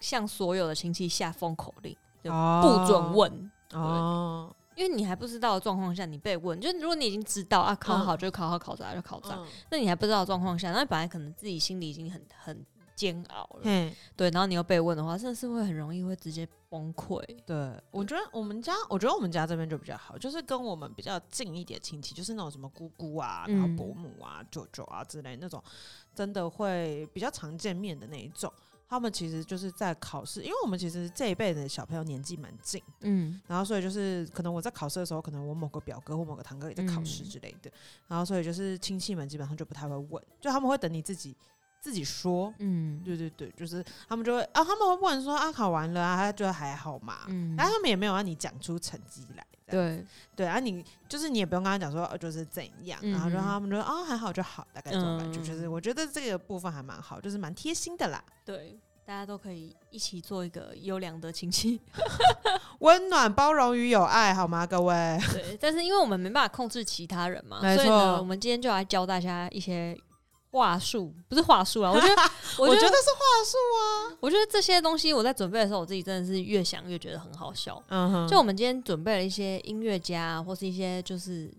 [0.00, 9.46] 向所有的亲戚下封口令，就，不准问，哦，因为你还不知道的状况下你被问，就是如果你已经知道啊考好就考好，考砸就考砸，嗯。
[9.70, 12.64] 那你还不知道的状况下，那本来可能自己心里已经很很
[12.96, 17.22] 煎熬了，嘿，对，然后你又被问的话，真的是会很容易会直接崩溃。
[17.46, 25.62] 对，我觉得我们家，我觉得我们家这边就比较好，就是跟我们比较近一点亲戚，就是那种什么姑姑啊，然后嗯伯母啊、舅舅啊之类那种，
[26.14, 28.52] 真的会比较常见面的那一种。
[28.90, 37.70] 他们其实就是在考试，因为我们其实这一辈的小朋友年纪蛮近，嗯然后所以就是可能我在考试的时候，可能我某个表哥或某个堂哥也在考试嗯之类的，
[38.06, 41.36] 然后所以就是亲戚们基本上就不太会问，就他们会等你自己
[41.80, 42.52] 自己说。
[42.58, 43.02] 嗯。
[43.04, 47.54] 对对对，就是他们就会啊，他们会问说啊，考完了啊，他觉得还好嘛，嗯。
[47.56, 50.04] 然后他们也没有让你讲出成绩来，对，
[50.36, 55.44] 对啊，你就是你也不用跟他讲说哦就是怎样，然后就嗯他们就啊还好就好，大概这种感觉，嗯。
[55.44, 61.80] 就是我觉得这个部分还蛮好，就是蛮贴心的啦，对，大家都可以一起做一个优良的亲戚。
[62.80, 65.18] 温暖、包容与友爱，好吗，各位？
[65.32, 69.98] 对，但是因为我们没办法控制其他人嘛，没所以呢，错我们今天就来教大家一些
[70.58, 72.22] 话术，不是话术啊， 我觉得，
[72.58, 77.82] 我觉得，是话术啊，我觉得这些东西我在准备的时候，我自己真的是越想越觉得很好笑。
[77.88, 81.50] 嗯哼，就我们今天准备了一些音乐家啊，或是一些就是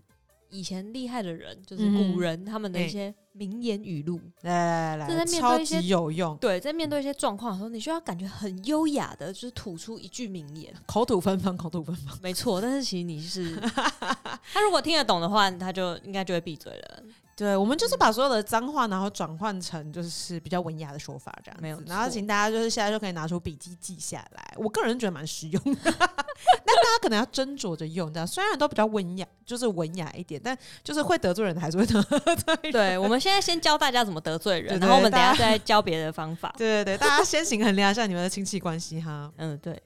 [0.50, 4.20] 以前厉害的人，就是嗯古人他们的一哎些名言语录。
[4.42, 10.74] 来来来来，在面超对一些级有用，对，在面对一些状况的时候，你需要感觉很优雅的，就是吐出一句名言。
[10.86, 12.18] 口吐芬芳，口吐芬芳。
[12.20, 13.54] 没错，但是其实你是
[14.52, 17.02] 他如果听得懂的话，他就应该就会闭嘴了。
[17.40, 24.54] 对，我们就是把所有的脏话，然后转换成就是比较文雅的说法，这样子没有然后错请大家就是现在就可以拿出笔记记下来。
[24.58, 28.12] 我个人觉得蛮实用的， 但大家可能要斟酌着用。
[28.12, 32.20] 这样虽然都比较文雅，就是文雅一点，但就是会得罪人的还是会得罪
[32.64, 32.72] 人。
[32.72, 36.54] 对，我们现在先教大家怎么得罪人，然后我们等下再教别的方法。
[36.58, 39.32] 对对对，大家先行衡量一下你们的亲戚关系哈。
[39.38, 39.82] 嗯，对。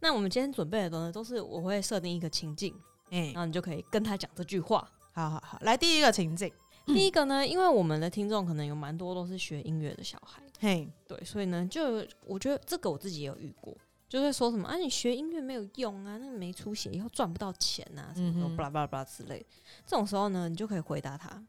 [0.00, 2.74] 那我们今天准备的东西都是我会设定一个情境，
[3.12, 4.86] 嗯、然后你就可以跟他讲这句话。
[5.14, 6.52] 好好好，来第一个情境，
[6.88, 13.76] 第一个呢，因为我们的听众可能有蛮多都是学音乐的小孩，嘿，对，所以呢，就我觉得这个我自己也有遇过，
[14.08, 19.38] 就是说什么啊，你学音乐没有用啊，那个没出息，以后赚不到钱啊，什么巴拉巴拉巴拉之类。
[19.40, 19.46] 的。
[19.86, 21.40] 这种时候呢，你就可以回答他，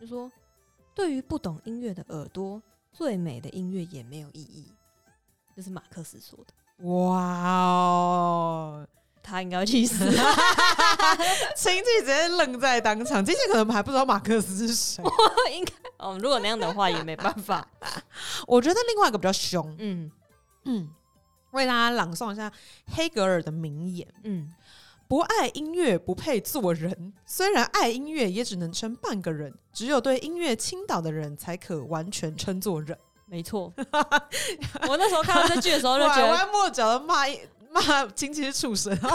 [0.00, 0.30] 就说，
[0.94, 4.72] 对于不懂音乐的耳朵，最美的音乐也没有意义。
[5.54, 8.88] 这是马克思说的，哇哦，
[9.28, 9.98] 他应该会气死。
[11.54, 15.04] 亲戚直接愣在当场，亲戚可能还不知道马克思是谁。
[15.52, 17.66] 应该哦，如果那样的话也没办法。
[18.46, 20.10] 我觉得另外一个比较凶，嗯
[20.64, 20.88] 嗯，
[21.50, 22.50] 为大家朗诵一下
[22.94, 24.48] 黑格尔的名言：嗯，
[25.08, 32.96] 不爱音乐不配做人，虽然爱音乐也只能称半个人，只有对音乐倾倒的人才可完全称作人。
[33.26, 33.70] 没错。
[34.88, 37.38] 我那时候看到这句的时候就觉拐， 弯抹角的骂一
[37.70, 39.08] 骂亲戚是畜生， 我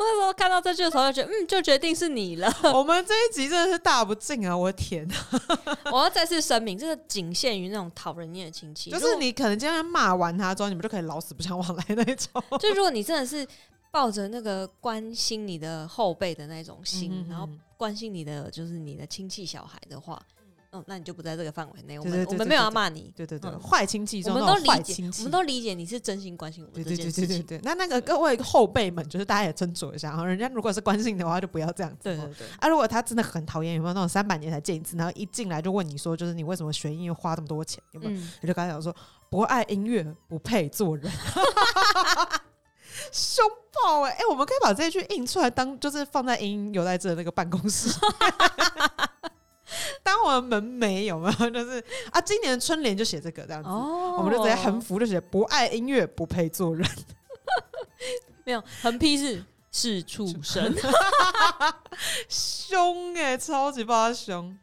[0.00, 2.52] 那时候看到这句的时候，就觉得嗯，就决定是你了。
[2.74, 4.56] 我们这一集真的是大不敬啊！
[4.56, 5.08] 我的天，
[5.92, 12.42] 我要再次声明，这个仅限于那种讨人厌的亲戚，就是你可能今天骂完他之后，你们就可以老死不相往来那种。
[12.58, 13.46] 就如果你真的是
[13.90, 20.20] 抱着那个关心你的后辈的那种心，嗯嗯嗯然后关心你的就是你的亲戚小孩的话，
[20.70, 21.98] 哦，那你就不在这个范围内。
[21.98, 27.26] 我们我们没有要骂你，对对对，嗯坏亲戚我们中都理解，我们都理解你是真心关心我对们这件事情。
[27.26, 27.60] 对对对对对。
[27.64, 31.96] 那那个各位后辈们，就是大家也斟酌一下哈，人家如果是关心的话，就不要这样子。
[31.96, 37.82] 哦对对对，啊，如果他真的很讨厌，有没有那种三百年才见一次，然后一进来就问你说，就是你为什么学音乐花这么多钱？
[37.92, 38.12] 有没有？
[38.12, 38.94] 嗯，你就跟他讲说，
[39.30, 41.10] 不爱音乐不配做人，
[43.12, 44.16] 凶爆哎、欸！
[44.16, 47.88] 哎、我们可以把这一句印出来当，就是放在音有在这的那个办公室，
[50.08, 51.50] 当我们门楣有没有？
[51.50, 56.88] 就是啊，今年的春联就写这个这样子，哦我们就直接横幅就写不爱音乐不配做人，
[58.44, 60.74] 没有横批是是畜生。
[62.26, 64.56] 凶哎、超级爆凶。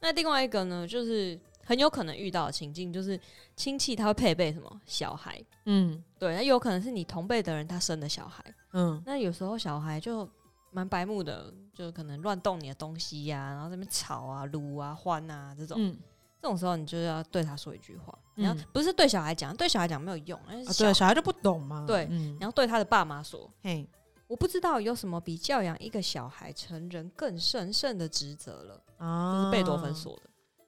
[0.00, 3.18] 那另外一个呢，就是很有可能遇到的情境，就是
[3.56, 10.28] 亲戚他会配备什么小孩，嗯对，那有可能是你同辈的人他生的小孩，嗯，那有时候小孩就
[10.76, 15.96] 蛮白目的，就可能乱动你的东西呀、然后这边吵啊、撸啊、欢啊这种，嗯
[16.42, 21.86] 这种时候你就要对他说一句话，你要嗯不是对小孩讲，对小孩讲没有用，因为啊，小对，小孩就不懂嘛。
[21.86, 23.50] 对嗯你，要对他的爸妈说。
[23.62, 23.88] 嘿，
[24.26, 29.92] 我不知道有什么比教养一个小孩成人更神圣的职责了，这啊是贝多芬。
[29.94, 30.22] 说的，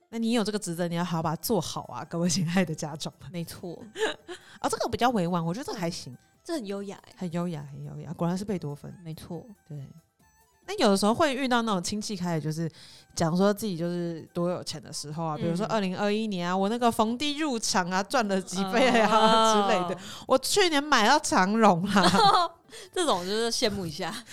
[0.09, 3.31] 那你有这个职责，你要好好把它做好啊，各位亲爱的家长们。
[3.31, 3.79] 没错，
[4.59, 6.17] 啊，这个比较委婉，我觉得这个还行，
[6.49, 8.11] 这很优雅哎，很优雅，很优雅。
[8.15, 8.91] 果然是贝多芬。
[9.05, 9.87] 没错，对。
[10.67, 12.71] 那有的时候会遇到那种亲戚开始就是
[13.15, 19.95] 讲说自己就是多有钱的时候啊，比如说二嗯零二一年啊，我那个逢低入场啊，赚了几倍啊、 之类的。
[19.95, 22.51] 哦，我去年买到长荣啦，
[22.91, 24.11] 这种就是羡慕一下，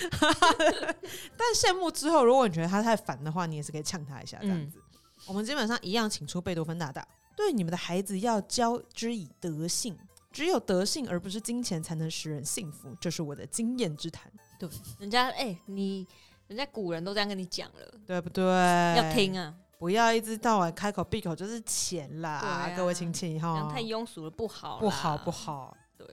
[1.36, 4.80] 但羡慕之后，如果你觉得他太烦的话，你也是可以呛他一下这样嗯子。
[5.28, 9.98] 我们基本上一样，请出贝多芬大大，对你们的孩子要教之以德性，
[10.36, 14.68] 只有德性而不是金钱才能使人幸福，这是我的经验之谈，对
[15.00, 16.06] 人家哎、你
[16.48, 18.44] 人家古人都这样跟你讲了，对不对？
[18.98, 25.32] 要听啊，不要一直到晚开口闭口就是钱啦，各位亲戚太庸俗了，不好，不好不。
[25.32, 25.78] 好。
[25.98, 26.06] 对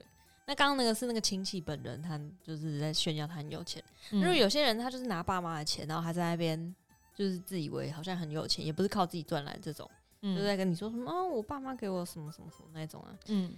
[0.45, 3.83] 那刚刚那个是那个亲戚本人，他就是在炫耀他很有钱。
[4.09, 6.73] 因为嗯有些人他就是拿爸妈的钱，然后还在那边
[7.13, 9.85] 就是自以为好像很有钱，也不是靠自己赚来这种，
[10.21, 13.11] 就嗯在跟你说什么哦，我爸妈给我什么什么什么那种啊。
[13.27, 13.53] 嗯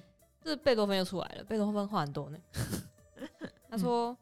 [0.46, 2.38] 这贝多芬又出来了，贝多芬话很多呢。
[3.68, 4.16] 他说：“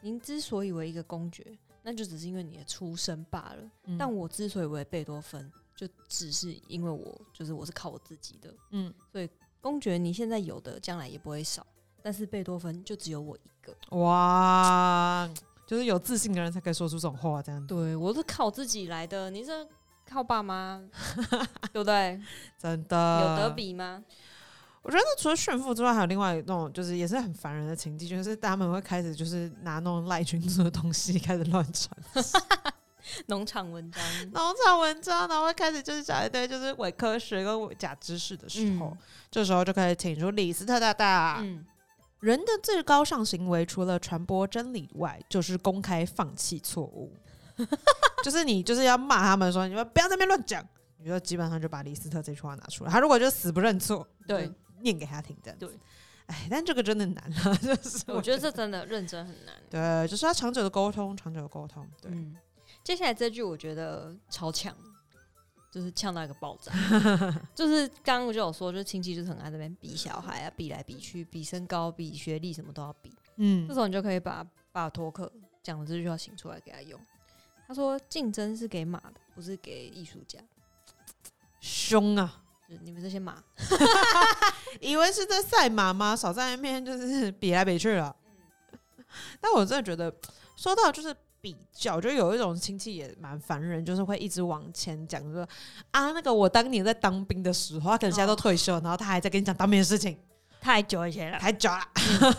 [0.00, 1.44] 您之所以为一个公爵，
[1.82, 3.70] 那就只是因为你的出身罢了。
[3.86, 8.54] 嗯但我之所以为贝多芬，就只是因为我就是我是靠我自己的。
[8.70, 9.28] 嗯，所以
[9.60, 11.66] 公爵你现在有的，将来也不会少，
[12.00, 13.76] 但是贝多芬就只有我一个。
[13.98, 15.28] 哇，
[15.66, 19.50] 就是有自信的人才可以说出这种话，这样子对我是靠自己来的，你是
[20.06, 20.82] 靠爸妈，
[21.72, 22.20] 对不对？
[22.56, 23.50] 真的有得。
[23.50, 24.04] 比吗？
[24.84, 31.90] 我觉得除了炫富之外，还有另外一种就是也是很烦人的情境，就是他们会开始就是拿那种赖群组的东西开始乱传。
[33.26, 38.98] 农场文章， 农场文章，然后会开始就是讲一堆就是伪科学跟伪假知识的时候，嗯
[39.30, 41.38] 这时候就可以请出李斯特大大。
[41.42, 41.64] 嗯，
[42.20, 47.10] 人的最高尚行为，除了传播真理外，就是公开放弃错误。
[48.22, 50.62] 就是你就是要骂他们说，你们不要在那边乱讲。
[50.96, 55.66] 你就基本上就把李斯特这句话拿出来，他如果就死不认错，对就念给他听这样子。
[55.66, 55.76] 对，
[56.26, 59.54] 哎，但这个真的难了， 就是我觉得这真的认真很难。
[59.68, 61.84] 对，就是要长久的沟通，长久的沟通。
[62.00, 62.36] 对，嗯，
[62.84, 64.72] 接下来这句我觉得超强，
[65.72, 66.72] 就是呛到一个爆炸。
[67.56, 73.10] 就是刚刚我就有说，就是亲戚就是很爱这边比小孩啊，比来比去，比身高、比学历，什么都要比。
[73.36, 77.00] 嗯这时候你就可以把巴托克讲的这句话请出来给他用。
[77.66, 80.38] 他说：“竞争是给马的，不是给艺术家。
[81.60, 82.43] 凶啊！
[82.68, 83.36] 就你们这些马，
[84.80, 86.16] 以为是在赛马吗？
[86.16, 88.14] 少在那边就是比来比去了。
[89.40, 90.12] 但我真的觉得，
[90.56, 95.46] 说到就是比较，就有一种亲戚也蛮烦人，就是会一直往前讲说
[95.90, 100.18] 啊，那个我当年在当兵的时候，他可能现在都退休，然后他还在跟你讲当兵的事情，
[100.60, 101.38] 太久以前了。
[101.38, 101.82] 太久了。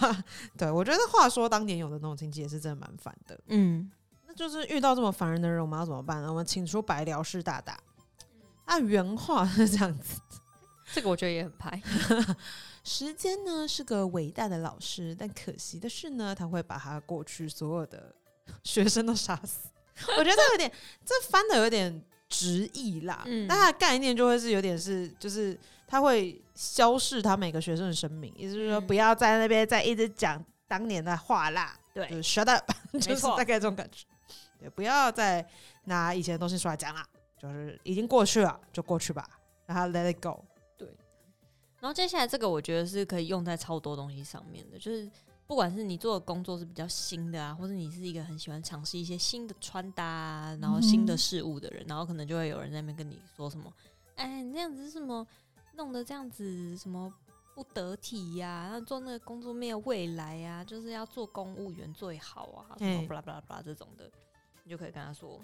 [0.57, 3.39] 对我觉得话说当年有的那种亲戚也是真的蛮烦的。
[3.47, 3.89] 嗯，
[4.27, 6.29] 那就是遇到这么烦人的人，我们要怎么办呢？
[6.29, 7.77] 我们请出白辽士大大。
[8.65, 10.19] 他原话是这样子：
[10.93, 11.82] 这个我觉得也很拍。
[12.84, 18.13] 时间呢是个伟大的老师，但可惜的是呢，他会把他过去所有的
[18.63, 19.70] 学生都杀死。
[20.18, 20.72] 我觉得这有点，
[21.03, 23.24] 这翻的有点直译啦。
[23.26, 25.57] 嗯但它的概念就会是有点是，就是
[25.88, 31.76] 他会消逝他每个学生的生命，也就是说，嗯不要在那边再一直讲当年的话啦。
[31.93, 34.05] 对就是 shut up，就是错大概这种感觉。
[34.59, 35.43] 对，不要再
[35.86, 37.03] 拿以前的东西出来讲了，
[37.53, 39.29] 就是已经过去了，就过去吧，
[39.65, 40.43] 然后 let it go。
[40.77, 40.87] 对。
[41.79, 45.09] 然后接下来这个我觉得是可以用在超多东西上面的，就是
[45.45, 53.71] 不管是你做的工作是比较新的啊，或者你是一个很喜欢尝试一些新的穿搭啊，然后新的事物的人，然后可能就会有人在那边跟你说什么，
[54.15, 55.25] 哎，你那样子是什么
[55.75, 57.13] 弄得这样子什么
[57.53, 63.07] 不得体呀、然后做那个工作没有未来呀、就是要做公务员最好啊，什么嘿。
[63.07, 64.09] 巴拉巴拉巴拉这种的，
[64.63, 65.39] 你就可以跟他说，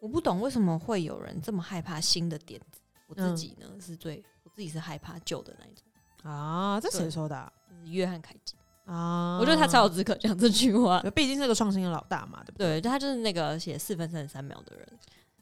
[0.00, 5.84] 我不懂为什么会有人这么害怕新的点子，我自己呢、是最我自己是害怕旧的那一种。
[6.30, 7.52] 啊，这谁说的啊？
[7.68, 11.00] 就是约翰凯基，啊我觉得他才有资格讲这句话。
[11.14, 12.80] 毕竟是个创新的老大嘛，对不对？
[12.80, 14.98] 对，他就是那个写四分三十三秒的人。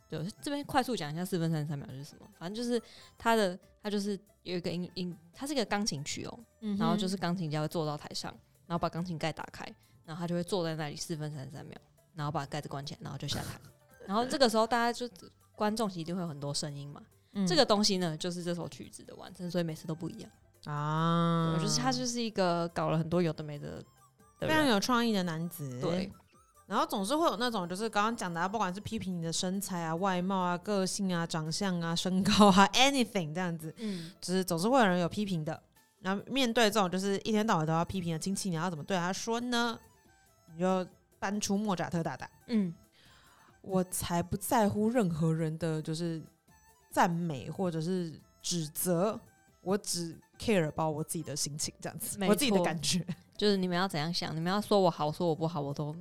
[0.09, 2.27] 对，这边快速讲一下四分三十三秒是什么。
[2.39, 2.81] 反正就是
[3.17, 8.31] 他的，他就是有一个音音，他是一个钢琴曲哦，嗯然后就是钢琴家会坐到台上，
[8.67, 9.65] 然后把钢琴盖打开，
[10.05, 11.79] 然后他就会坐在那里四分三十三秒，
[12.15, 13.59] 然后把盖子关起来，然后就下台。
[14.07, 15.09] 然后这个时候大家就
[15.55, 17.01] 观众席一定会有很多声音嘛，
[17.33, 20.31] 嗯这个东西呢就是这首曲子的完成，所以每次都不一样。
[20.65, 23.85] 啊，对，就是他就是一个搞了很多有的没的
[24.41, 24.67] 的非常。
[24.67, 25.79] 有创意的男子。
[25.81, 26.11] 对，
[26.67, 35.63] 然后总是会有那种，就是刚刚讲的、啊，不管是批评你的身材啊、外貌啊、个性啊、长相啊、身高啊， anything 这样子，嗯，就是总是会有人有批评的。
[36.01, 39.79] 然后面对这种就是一天到晚都要批评的亲戚，你要怎么对他说呢？
[40.53, 40.87] 你就
[41.19, 42.73] 搬出莫扎特大大，嗯，
[43.67, 46.23] 我才不在乎任何人的就是
[46.91, 48.13] 赞美或者是
[48.43, 49.19] 指责，
[49.63, 53.05] 我只 care about 我自己的心情，这样子，我自己的感觉，
[53.37, 55.97] 就是你们要怎样想，你们要说我好，说我不好，我都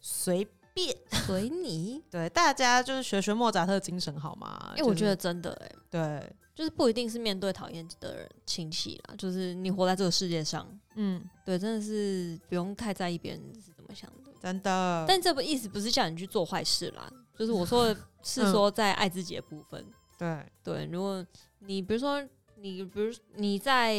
[0.00, 0.44] 随
[0.74, 0.94] 便。
[1.26, 2.02] 随你。
[2.10, 4.74] 对，大家就是学学莫扎特精神好吗？
[4.76, 14.25] 因为我觉得真的哎、对，就是不一定是面对讨厌的人亲戚啦，就是你活在这个世界上，嗯，对，真的是不用太在意别人是怎么想的。
[14.46, 15.04] 真的。
[15.08, 19.84] 但这不意思不是叫你去做坏事啦，就是我说的是嗯说在爱自己的部分。
[20.16, 21.26] 对，对，如果
[21.58, 22.22] 你比如说
[22.58, 23.96] 你，比如你在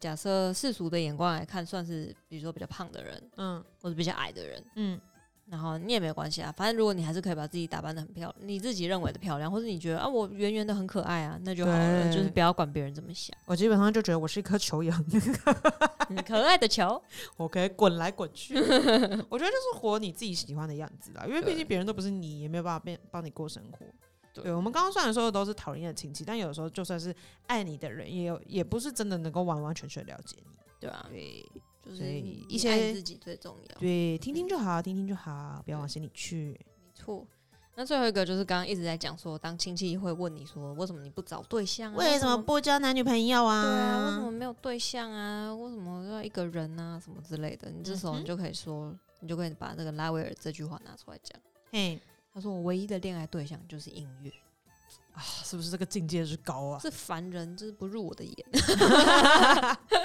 [0.00, 4.98] 假设世俗的眼光来看，算是比如说比较胖的人，嗯或者比较矮的人，嗯，
[5.46, 13.36] 然后你也没有关系啊，反正如果你还是可以把自己打扮的很漂亮，你自己认为的漂亮，或者你觉得啊我圆圆的很可爱啊，那就好了，就是不要管别人怎么想。
[13.46, 15.04] 我基本上就觉得我是一颗球一样，
[16.08, 17.00] 嗯可爱的球，
[17.36, 18.54] 我可以滚来滚去。
[19.28, 23.84] 我觉得就是活你自己喜欢的样子啦，因为毕竟别人都不是你，也没有办法变帮你过生活。
[24.32, 27.14] 对对，我们刚刚虽然说的都是讨人厌的亲戚，但有时候就算是
[27.46, 30.56] 爱你的人，也有也不是真的能够完完全全了解你。
[30.80, 31.46] 对啊，对
[31.84, 36.58] 就是所以你一些自己最重要，对，听听就好，听听就好，不要往心里去。
[36.82, 37.26] 没错。
[37.76, 41.96] 那最后一个就是刚刚一直在讲说，当亲戚会问你说，为什么你不找对象啊？
[41.96, 43.62] 为什么不交男女朋友啊？
[43.62, 45.52] 对啊，为什么没有对象啊？
[45.52, 47.00] 为什么要一个人啊？
[47.00, 47.68] 什么之类的？
[47.70, 51.36] 你这时候你就可以说，你就可以把这个拉威尔这句话拿出来讲。
[51.72, 52.00] 嘿
[52.32, 54.30] 他说：“我唯一的恋爱对象就是音乐，
[55.12, 56.78] 啊，是不是这个境界是高啊？
[56.78, 58.36] 是凡人，就是不入我的眼。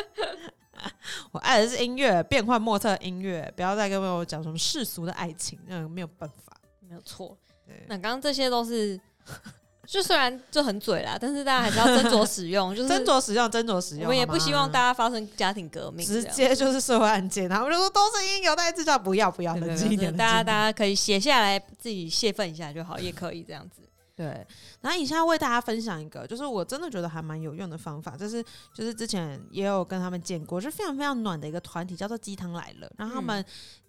[1.32, 6.58] 我爱的是音乐，变幻莫测的音乐，不要再跟我讲什么世俗的爱情，那个没有办法。
[6.88, 7.38] 没有错。
[7.68, 9.00] 对那刚刚这些都是，
[9.86, 14.06] 就虽然就很嘴啦，但是大家还是要斟酌使用， 就是斟酌使用，斟酌使用。
[14.06, 20.16] 我们也不希望大家家发生家庭革命，直接就是社会案件，然后我就说都是因有待制造，不要不要，冷静一点。
[20.16, 23.84] 大家大家可以写下来，自己泄愤一下就好，也可以这样子。
[24.20, 24.46] 对，
[24.82, 28.44] 然后以下为大家分享一个，就是我真的觉得还蛮有用的方法，就是
[28.74, 32.92] 就是之前也有跟他们见过，是非常非常暖的一个团体，叫做鸡汤来了。
[32.98, 33.46] 然后他们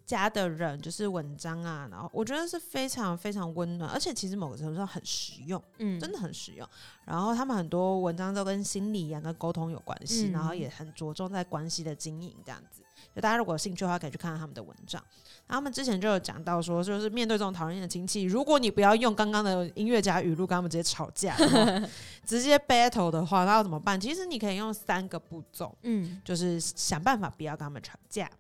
[0.06, 6.64] 家的人就是文章啊，然后我觉得是非常非常温暖，而且其实某个程度上很实用，嗯，真的很实用。
[7.04, 12.82] 然后他们很多文章都跟心理啊、跟沟通有关系，嗯然后也很着重在关系的经营这样子。
[13.14, 15.02] 就大家如果有兴趣的话，可以去看看他们的文章。
[15.46, 21.36] 然后他们之前就有讲到说，就是面对这种讨人厌的亲戚，如果你不要用刚刚的音乐家语录跟他们直接吵架，
[22.24, 24.00] 直接 battle 的话，那要怎么办？
[24.00, 28.30] 其实你可以用三个步骤，嗯就是想办法不要跟他们吵架。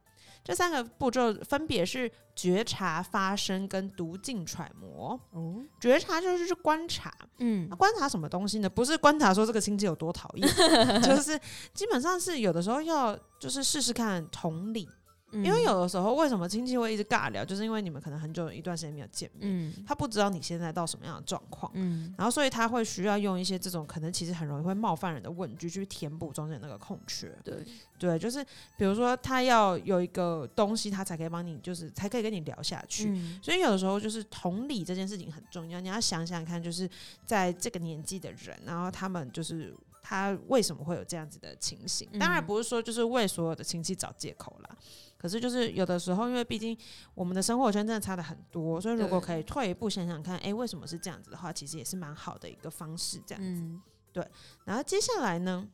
[0.50, 5.18] 这三个步骤分别是觉察、发生跟读进揣摩。
[5.32, 8.68] 哦觉察就是去观察，嗯那观察什么东西呢？
[8.68, 10.48] 不是观察说这个亲戚有多讨厌，
[11.02, 11.38] 就是
[11.72, 14.88] 基本上是有的时候要就是试试看同理，
[15.32, 21.70] 嗯因为有的时候为什么亲戚会一直尬聊，就是因为你们可能很久一段时间没有见面，嗯他不知道你现在到什么样的状况。
[21.74, 27.32] 嗯然后，所以他会需要用一些这种可能其实很容易会冒犯人的问句去填补中间那个空缺。
[27.44, 27.64] 对
[27.98, 28.44] 对，就是
[28.76, 33.10] 比如说他要有一个东西，他才可以帮你，就是才可以跟你聊下去。
[33.10, 36.88] 嗯所以有的时候就是同理这件事情很重要，你要想想看，就是
[37.24, 42.08] 在这个年纪的人，然后他们就是他为什么会有这样子的情形。
[42.18, 44.76] 当然嗯不是说就是为所有的亲戚找借口啦，
[45.20, 46.76] 可是就是有的时候，因为毕竟
[47.14, 53.20] 我们的生活圈真的差的很多，所以如果可以退一步想想看，诶，为什么是这样子的话，其实也是蛮好的一个方式。
[53.26, 53.82] 这样子，嗯
[54.64, 55.68] 然后接下来呢，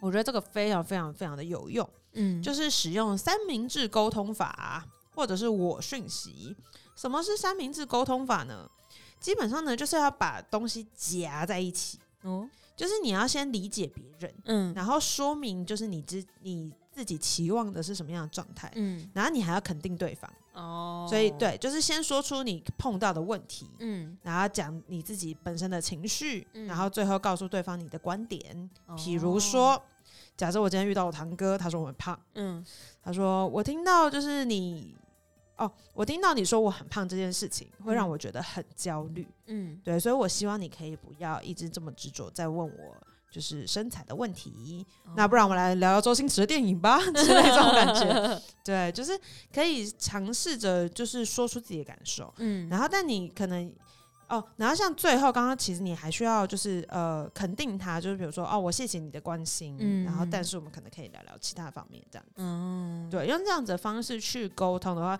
[0.00, 1.88] 我觉得这个非常非常非常的有用。
[2.12, 6.54] 嗯，就是使用三明治沟通法，或者是我讯息。
[6.94, 8.70] 什么是三明治沟通法呢？
[9.18, 20.32] 基本上呢，就是要把东西夹在一起，哦，就是你要先理解别人，嗯然后说明就是你之你自己期望的是什么样的状态，嗯然后你还要肯定对方。
[20.54, 28.70] 哦，所以，对，就是先说出你碰到的问题，嗯，然后讲你自己本身的情绪，嗯然后最后告诉对方你的观点。
[28.96, 29.82] 比如哦，说，
[30.34, 32.18] 假设我今天遇到我堂哥，他说我很胖。
[32.36, 32.64] 嗯
[33.02, 34.96] 他说：“我听到就是你，
[35.58, 39.28] 哦，我听到你说我很胖这件事情，会让嗯我觉得很焦虑。
[39.46, 42.96] 嗯对，所以我希望你可以不要一直这么执着在问我
[43.36, 44.86] 就是身材的问题。
[45.14, 48.42] 那不然我们来聊聊周星驰的电影吧， 之类这种感觉。
[48.64, 49.12] 对，就是
[49.52, 53.70] 可以尝试着就是说出自己的感受，嗯，然后但你可能。”
[54.28, 62.32] 哦，然后像最后刚刚，其实你还需要就是呃肯定他，就是比如说哦，我谢谢你的关心，嗯然后但是我们可能可以聊聊其他方面这样子。
[62.38, 65.16] 嗯，对，用这样子的方式去沟通的话，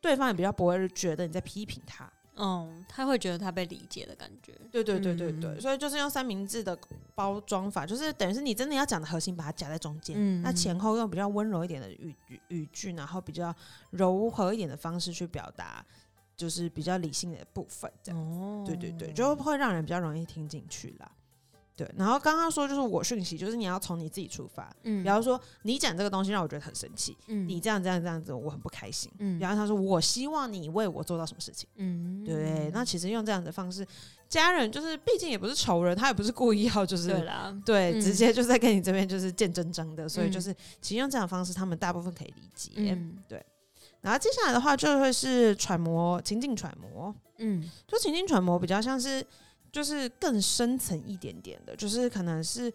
[0.00, 2.10] 对方也比较不会觉得你在批评他。
[2.36, 6.78] 哦，他会觉得他被理解的感觉，对对对对对，嗯所以就是用三明治的
[7.14, 10.14] 包装法，就是等于是你真的要讲的核心，把它夹在中间。
[10.18, 13.54] 嗯那前后用比较温柔一点的语语语句，然后比较
[13.90, 15.84] 柔和一点的方式去表达，
[16.36, 18.20] 就是比较理性的部分，这样。
[18.20, 21.10] 哦，对对对，就会让人比较容易听进去啦。
[21.76, 29.12] 对，然后刚刚说就是我讯息，就是你要从你自己出发，嗯，比方说你讲这个东西让我觉得很生气，嗯你这样这样这样子我很不开心。
[29.18, 31.68] 嗯比方他说我希望你为我做到什么事情。
[31.76, 33.86] 嗯，对，那其实用这样的方式，
[34.26, 42.70] 家人就是毕竟也不是仇人，他也不是故意要就是对啦，对嗯直接就在跟你这边就是见真章的，所以嗯就是其实用这样的方式，他们大部分可以理解。
[42.76, 43.44] 嗯对
[44.00, 49.24] 然后接下来的话就会是揣摩情境揣摩，嗯就情境揣摩比较像是
[49.76, 52.72] 就是更深层一点点的，就是可能是。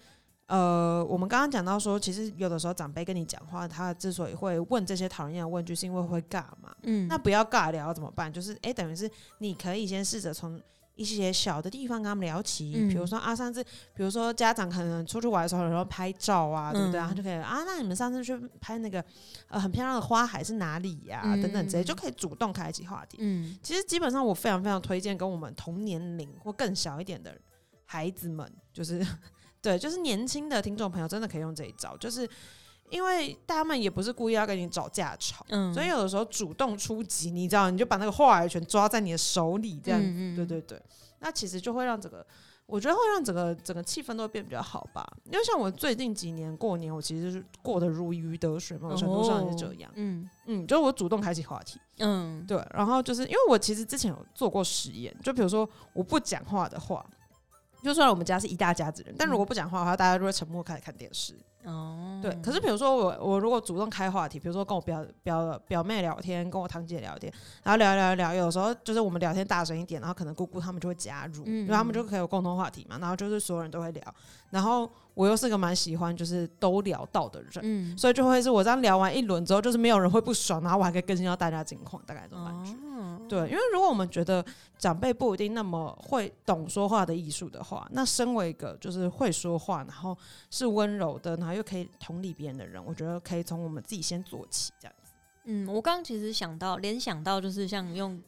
[0.47, 6.75] 呃，我们刚刚讲到说，其实有的时候长辈跟你讲话，他之所以会问这些讨人厌的问句，是因为会尬嘛。
[6.83, 8.29] 嗯，那不要尬聊怎么办？
[8.31, 10.61] 就是诶，等于是你可以先试着从
[10.95, 12.89] 一些小的地方跟他们聊起，嗯。
[12.89, 13.63] 比如说啊，上次
[13.93, 16.99] 比如说家长可能出去玩的时候，有时候拍照啊，对不对？
[16.99, 19.03] 嗯他就可以啊，那你们上次去拍那个
[19.47, 21.41] 呃很漂亮的花海是哪里呀、嗯。
[21.41, 23.17] 等等这些，就可以主动开启话题。
[23.19, 23.57] 嗯。
[23.63, 27.35] 其实基本上我非常非常推荐跟我们同年龄或更小一点的
[27.85, 29.05] 孩子们，就是
[29.61, 32.27] 对，就是年轻的听众朋友真的可以用这一招，就是
[32.91, 35.43] 因为他们也不是故意要跟你找架吵。
[35.49, 40.81] 嗯，所以有的时候主动出击，你知道，你就把那个话语权抓在你的手里，这样子，嗯嗯对对对，
[41.19, 42.25] 那其实就会让整个，
[42.65, 45.07] 我觉得会让整个整个气氛都会变比较好吧。
[45.25, 49.89] 因为像我最近几年过年，我其实是过得如鱼得水，某种程度上也是这样。
[49.95, 57.05] 嗯嗯，就是我主动开启话题，嗯，对，然后就是因为我其实之前有做过实验，就比如说我不讲话的话。
[57.83, 61.33] 就算我们家是一大家子人，但如果不讲话的话，大家就会沉默开始看电视。
[61.65, 67.31] 哦，对，可是比如说我我如果主动开话题，比如说跟我表表表妹聊天，跟我堂姐聊天，
[67.63, 74.03] 然后聊一聊一聊，有时候就是我们聊天大声一点，然后可能姑姑他们就会加入，嗯因为他们就可以有共同话题嘛，然后就是所有人都会聊，
[74.49, 82.71] 然后我又是个蛮喜欢就是都聊到的人，嗯，所以就会是我这样聊完一轮之后，就是没有人会不爽，然后我还可以更新到大家近况，大概这种感觉。
[82.73, 84.43] 哦，对，因为如果我们觉得
[84.77, 90.17] 长辈不一定那么会懂说话的艺术的话，那身为一个就是会说话，然后
[90.49, 95.11] 是温柔的，然后又可以同理别人的人，我觉得可以从我们自己先做起，这样子。
[95.45, 98.21] 嗯，我刚刚其实想到联想到就是像用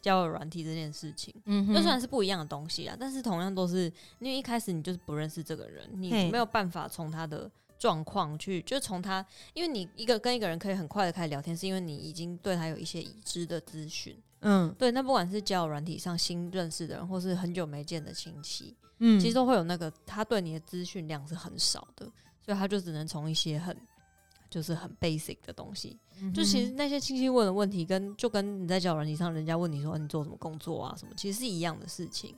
[0.00, 3.84] 交友软体这件事情，嗯就虽然是不一样的东西啊，但是同样都是
[4.18, 14.16] 因为一开始你就是不认识这个人，你没有办法从他的状况去，就是从他，因为你一个跟一个人可以很快的开始聊天，是因为你已经对他有一些已知的资讯。
[14.42, 22.10] 嗯对，那不管是交友软体上新认识的人，或是很久没见的亲戚，嗯其实都会有那个他对你的资讯量是很少的，
[22.44, 23.76] 所以他就只能从一些很
[24.48, 25.98] 就是很 basic 的东西，
[26.34, 32.34] 就其实那些亲戚问的问题跟就跟你在交友软件上人家问你说你做什么工作啊什么，其实是一样的事情。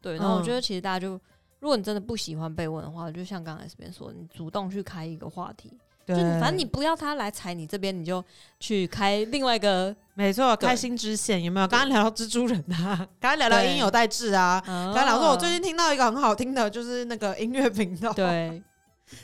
[0.00, 1.12] 对，然后我觉得其实大家就，
[1.60, 5.70] 如果你真的不喜欢被问的话，就像刚才这边说，你主动去开一个话题，
[6.04, 8.22] 就对反正你不要他来踩你这边，你就
[8.60, 9.94] 去开另外一个。
[10.14, 11.66] 没错，开心支线有没有？
[11.66, 14.62] 刚刚聊到蜘蛛人啊，刚刚聊聊对音有代志啊。
[14.66, 18.62] 刚刚刚聊说，我最近听到一个很好听的，就是那个音乐频道，对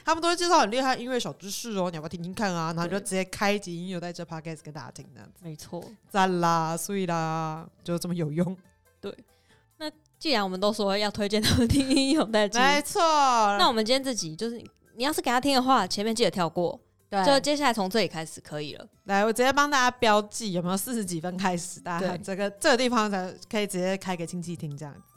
[0.04, 2.72] 他们都会介绍很厉害的音乐小知识哦，你要不要听听看啊？
[2.76, 5.82] 然后就直接开一集音乐在这 podcast 给大家听，这样子没错。
[6.08, 8.56] 赞啦，所以啦，就这么有用。
[9.00, 9.12] 对，
[9.78, 13.00] 那既然我们都说要推荐他们听《英勇代金》，没错。
[13.58, 14.62] 那我们今天这集就是
[14.96, 16.78] 你要是给他听的话，前面记得跳过，
[17.08, 18.86] 对就接下来从这里开始可以了。
[19.04, 25.09] 来，我直接帮大家标记有没有四十几分开始，大家这个这个地方才可以直接开给亲戚听这样子。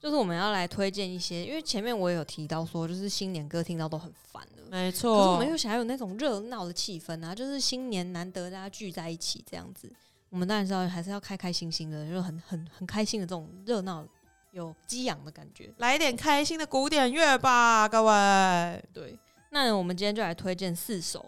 [0.00, 4.62] 就是我们要来推荐一些，因为前面我也有提到说，就是新年歌听到都很烦的。
[4.70, 9.92] 没可是我们又想要有那种热闹的气氛啊，就是新年难得大家聚在一起这样子，
[10.30, 14.06] 我们当然是要还是要开开心心的，就是很很很开心的这种热闹
[14.52, 15.70] 有激昂的感觉。
[15.76, 18.84] 来一点开心的古典乐吧，各位。
[18.94, 19.18] 对，
[19.50, 21.26] 那我们今天就来推荐四首，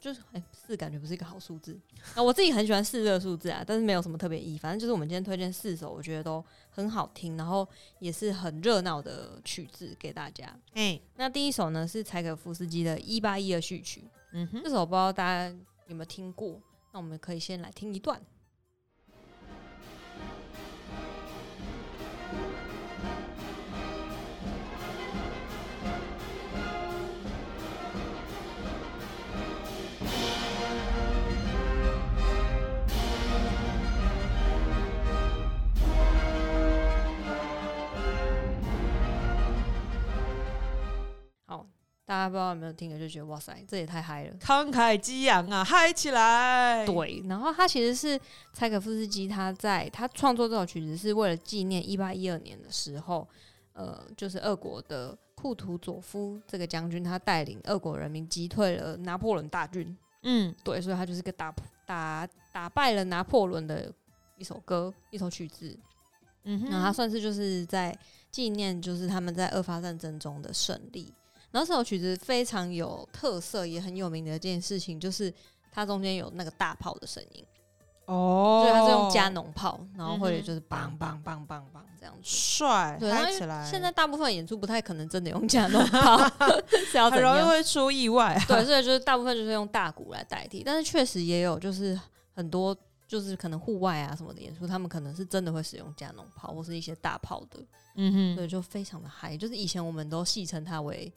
[0.00, 1.78] 就是哎、四感觉不是一个好数字
[2.14, 6.44] 啊，我自己很喜欢四这个数字啊，但是没有什么特别意义，反正就是我们今天推荐四首，我觉得都
[6.74, 7.66] 很好听，然后
[8.00, 10.44] 也是很热闹的曲子给大家。
[10.72, 14.00] 哎，那第一首呢是柴可夫斯基的《一八一二序曲》，
[14.32, 15.56] 嗯哼，这首不知道大家
[15.86, 16.60] 有没有听过？
[16.92, 18.20] 那我们可以先来听一段。
[42.06, 44.34] 大家不知道有没有听的，就觉得哇塞，这也太嗨了。
[44.38, 48.20] 慷慨激昂啊，嗨起来！，对，然后他其实是
[48.52, 53.26] 柴可夫斯基，他在他创作这首曲子是为了纪念一八一二年的时候，
[53.72, 59.96] 呃，就是俄国的库图佐夫这个将军，他带领俄国人民击退了拿破仑大军。
[60.24, 61.54] 嗯对，所以他就是个打
[61.86, 63.90] 打打败了拿破仑的
[64.36, 65.74] 一首歌，一首曲子。
[66.42, 67.98] 嗯哼，那他算是就是在
[68.30, 71.10] 纪念，就是他们在二发战争中的胜利。
[71.54, 75.32] 然后这首曲子非常有特色，也很有名的一件事情，就是
[75.70, 77.44] 它中间有那个大炮的声音，
[78.06, 82.20] 哦，所以它是用加农炮，然后或者就是梆梆梆梆梆这样子。
[82.24, 83.64] 帅，对，起来。
[83.70, 86.16] 现在大部分演出不太可能真的用加农炮？
[87.08, 88.44] 很容易会出意外、啊。
[88.48, 91.96] 对， 所以就是大部分就是用大鼓来代替，但是确实也有就是
[92.34, 92.76] 很多
[93.06, 97.60] 就是可能户外啊什么的演出，他们可能是真的会使用加农炮或是一些大炮的，
[97.94, 99.36] 嗯哼，对，就非常的嗨。
[99.36, 101.12] 就是以前我们都戏称它为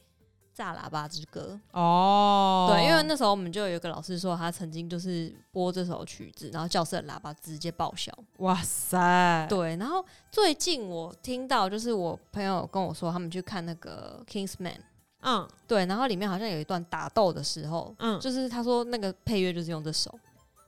[0.58, 8.12] 炸喇叭之歌，哦，对，因为那时候我们就有一个老师说，他曾经就是播这首曲子，然后教室的喇叭直接报销。
[8.38, 14.72] 哇塞，对，然后最近我听到就是我朋友跟我说，他们去看那个《Kingsman》，
[15.20, 15.48] 嗯。
[15.68, 20.12] 对，然后里面好像有一段打斗的时候，嗯，就是他说那个配乐就是用这首，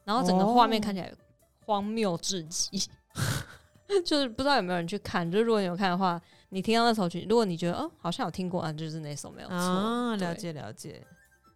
[0.04, 0.86] 然后整个画面哦。
[0.86, 1.12] 看起来
[1.66, 2.78] 荒谬至极，
[4.06, 5.30] 就是不知道有没有人去看。
[5.32, 9.56] 就是如果你有看的话，你听到那首曲，如果你觉得哦好像有听过啊，就是那首没有错。
[9.56, 11.06] 啊，了解了解，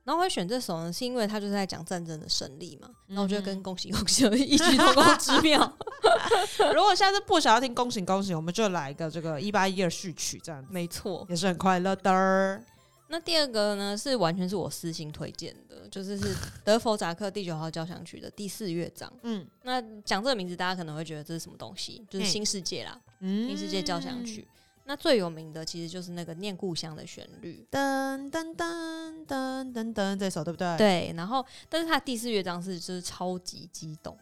[0.03, 2.87] 然后我会选这首呢，是因为它就是在讲战争的胜利嘛。
[3.07, 5.77] 然后我觉得嗯跟恭喜恭喜有异曲同工之妙。
[6.75, 11.25] 如果下次不想要听恭喜恭喜，我们就来一个这个一八一二序曲，这样子没错。
[11.29, 12.61] 也是很快乐的。
[13.09, 19.11] 那第二个呢，是完全是我私心推荐的，就是是 德弗扎克第九号交响曲的第四乐章。
[19.23, 22.03] 嗯那讲这个名字，大家可能会觉得这是什么东西？
[22.09, 24.47] 就是新世界啦，嗯新世界交响曲。
[24.86, 27.65] 那最有名的其实就是那个念故乡的旋律。
[27.71, 34.17] 噔噔噔噔噔噔，这首对不对？，对，然后但是它第四乐章是就是超级激动，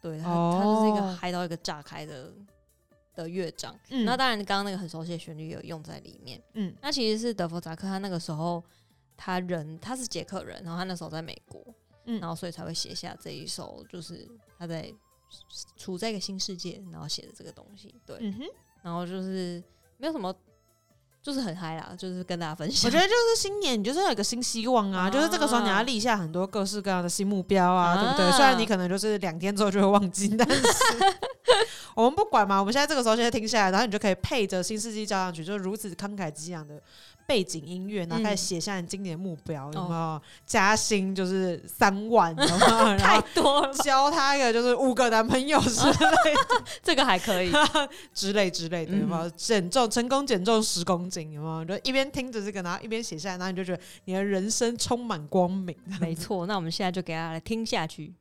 [0.00, 2.32] 对它、哦它就是一个嗨到一个炸开的
[3.14, 3.78] 的乐章。
[3.90, 6.42] 嗯那当然，刚刚那个很熟悉的旋律也有用在里面。
[6.54, 8.62] 嗯那其实是德弗扎克，他那个时候
[9.16, 11.62] 他人他是捷克人，然后他那时候在美国，
[12.06, 14.92] 嗯然后所以才会写下这一首，就是他在
[15.76, 17.94] 处在一个新世界，然后写的这个东西。
[18.04, 18.44] 对，嗯哼，
[18.82, 19.62] 然后就是
[20.00, 20.34] 没有什么，
[21.22, 22.88] 就是很嗨啦，就是跟大家分享。
[22.88, 28.32] 我觉得就是新年，你就是有一个新希望啊，啊就是这个时候你要立下很多各式各样的新目标啊，啊对不对？
[28.32, 30.62] 虽然你可能就是两天之后就会忘记，但是
[31.94, 36.80] 我们不管嘛，我们现在这个时候现在听下来，然后你就可以配着新世纪交响曲，就是如此慷慨激昂的
[37.30, 40.20] 背景音乐，然后开始写下你今年目标，有没有？
[40.44, 42.98] 加薪就是三万， 有没有？
[42.98, 47.52] 太多了吧，教他一个就是五个男朋友之类的 这个还可以。
[48.12, 49.30] 之类之类的，有没有？
[49.30, 51.64] 减重成功减重十公斤，有没有？
[51.64, 55.76] 就一边听着这个，然后一边写下来，然后你就觉得你的人生充满光明。
[56.00, 58.12] 没错，那我们现在就给大家来听下去。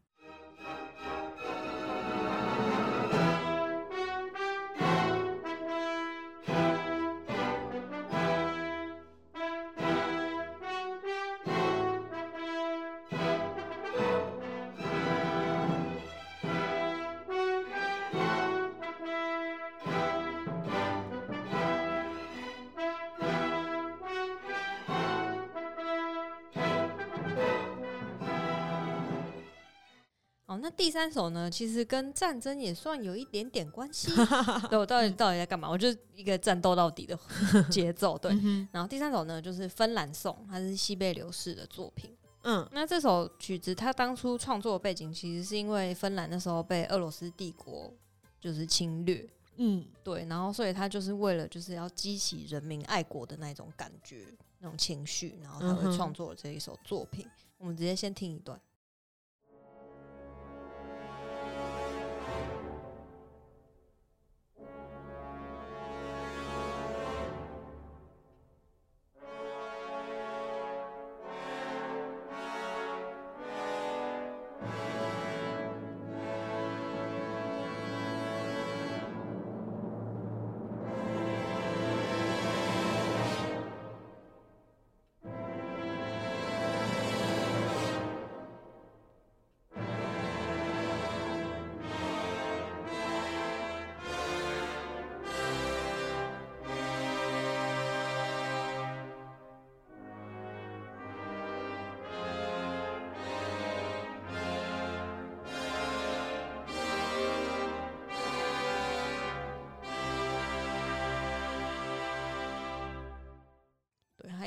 [30.61, 34.11] 那第三首呢，其实跟战争也算有一点点关系。
[34.69, 35.69] 对我到底到底在干嘛？
[35.69, 37.17] 我就是一个战斗到底的
[37.71, 38.17] 节奏。
[38.17, 38.31] 对，
[38.71, 42.15] 然后第三首呢，就是《芬兰颂》，它是西贝流士的作品。
[42.43, 47.93] 嗯，那这首曲子它当初创作的背景，其实是因为芬兰那时候被俄罗斯帝国
[48.39, 49.29] 就是侵略。
[49.57, 54.25] 嗯，对，然后所以他就是为了就是要激起人民爱国的那种感觉、
[54.59, 57.27] 那种情绪，然后才会创作了这一首作品。
[57.57, 58.57] 我们直接先听一段。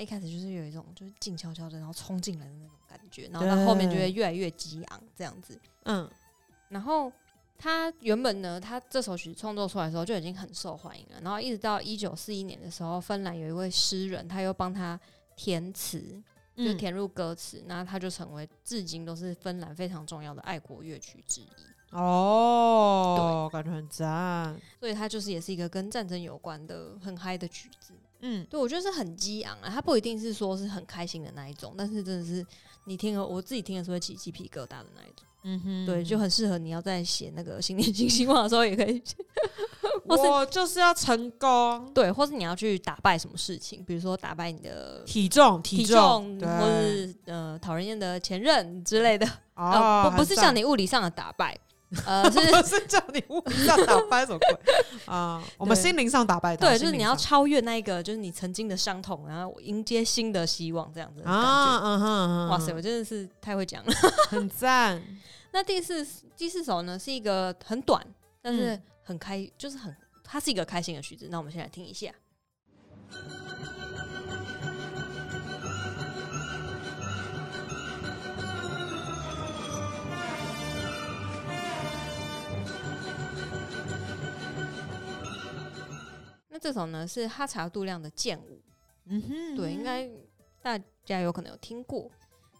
[0.03, 5.59] 一开始就是有一种就是静悄悄的，然后冲进来的那种感觉，然后到后面就会越来越激昂这样子。
[5.84, 6.11] 嗯，
[6.68, 7.11] 然后
[7.57, 14.98] 他原本呢，他这首曲创作出来的时候就已经很受欢迎了，然后一直到一九四一年的时候，芬兰有一位诗人，他又帮他
[15.36, 16.20] 填词，
[16.64, 21.46] 就填入歌词，那它就成为至今都是芬兰非常重要的爱国乐曲之一。
[21.90, 27.92] 哦，感觉很赞，所以它就是也是一个跟战争有关的很嗨的曲子。
[28.20, 32.46] 嗯，对，我觉得是很激昂啊，它不一定是说是很开心的那一种，但是真的是
[32.84, 35.26] 你听了，我自己听的时候会起鸡皮疙瘩的那一种。
[35.44, 39.02] 嗯哼，对，就很适合你要在写那个新年新希望的时候也可以。
[40.05, 49.26] 我就是要成功，对，或是你要去打败什么事情，比如说打败你的体重、体重，或是呃讨人厌的前任之类的。
[49.55, 51.57] 哦，不不是像你物理上的打败。
[52.07, 54.59] 呃，是不是叫你物理上打败什么鬼
[55.05, 55.42] 啊？
[55.59, 56.66] 我们心灵上打败他。
[56.66, 61.80] 对，就是你要超越那一个，就是你曾经的伤痛，然后迎接新的希望，这样子啊。
[61.84, 63.92] 嗯哼，哇塞，我真的是太会讲了，
[64.30, 65.03] 很赞。
[65.50, 66.03] 那第四
[66.34, 68.03] 第四首呢，是一个很短，
[68.40, 71.28] 但是很开，就是很，它是一个开心的曲子。
[71.30, 72.12] 那我们先来听一下。
[86.48, 88.62] 那这首呢是哈查杜亮的剑舞，
[89.07, 90.09] 嗯哼，对，应该
[90.62, 92.11] 大家有可能有听过。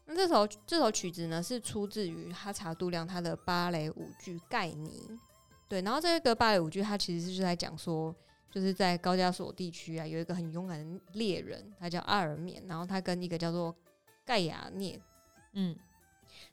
[0.07, 5.09] 那这首这首曲子呢是出自于哈查杜亮他的芭蕾舞剧《盖尼》，
[5.73, 8.15] 对，然后这个芭蕾舞剧它其实是在讲说，
[8.51, 13.75] 就是在高加索地区啊有一个很勇敢的猎人，他叫阿尔缅，然后他跟一个叫做
[14.23, 15.01] 盖亚涅，
[15.55, 15.75] 嗯，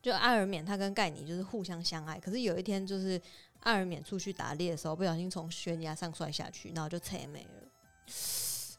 [0.01, 3.22] 就阿尔缅他跟盖尼就是互相相爱，可是有一天就是。
[3.63, 7.67] 阿尔缅出去打猎的时候，不小心从悬崖上摔下去，然后就踩没了。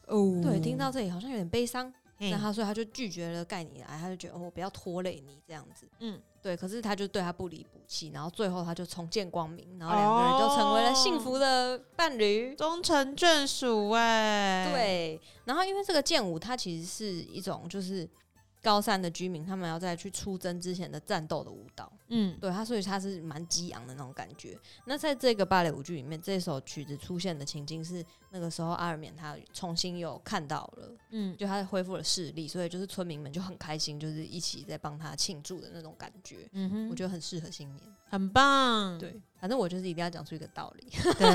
[0.07, 1.93] 哦，对，听到这里好像有点悲伤。
[2.29, 5.87] 那他所以他就拒绝了盖尼来，他就觉得我不要拖累你这样子。
[5.99, 6.55] 嗯，对。
[6.55, 13.89] 可是他就对他不离不弃，然后最后他就重见光明，然后两个人就成为了幸福的伴侣，终成眷属。
[13.91, 15.21] 哎，对。
[15.45, 18.07] 然后因为这个剑舞，它其实是一种就是。
[18.61, 24.57] 高山的居民，他们要在去出征之前的战斗的舞蹈，嗯，对他，所以他是蛮激昂的那种感觉。
[24.85, 36.47] 那在这个芭蕾舞剧里面，这首曲子出现的情境是那个时候阿尔缅他重新有看到了，嗯，就他恢复了视力，所以就是村民们就很开心，就是一起在帮他庆祝的那种感觉。
[36.51, 38.97] 嗯哼，我觉得很适合新年，很棒。
[38.99, 40.87] 对，反正我就是一定要讲出一个道理。
[41.17, 41.29] 对，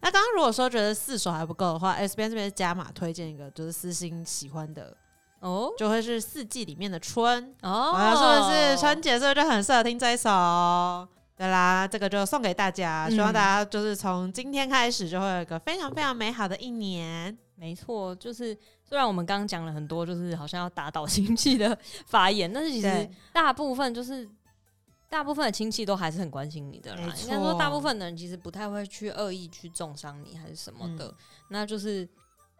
[0.00, 4.96] 那刚刚如果说觉得四首还不够的话，S 边这边加码推荐一个，就是私心喜欢的。
[5.40, 10.28] 哦，就会是四季里面的春哦，说的是春节，所以就很适合听这一首。
[11.36, 17.38] 对啦，这个就送给大家，希望大家就是从今天开始就会有一个非常非常美好的一年。
[17.54, 18.52] 没错，就是
[18.84, 24.28] 虽然我们刚刚讲了很多，就是好像要打倒亲戚的发言，但是其实大部分就是
[25.08, 27.02] 大部分的亲戚都还是很关心你的啦。
[27.22, 31.14] 应该说，大部分的人其实不太会去恶意去重伤你，还是什么的。
[31.50, 32.08] 那就是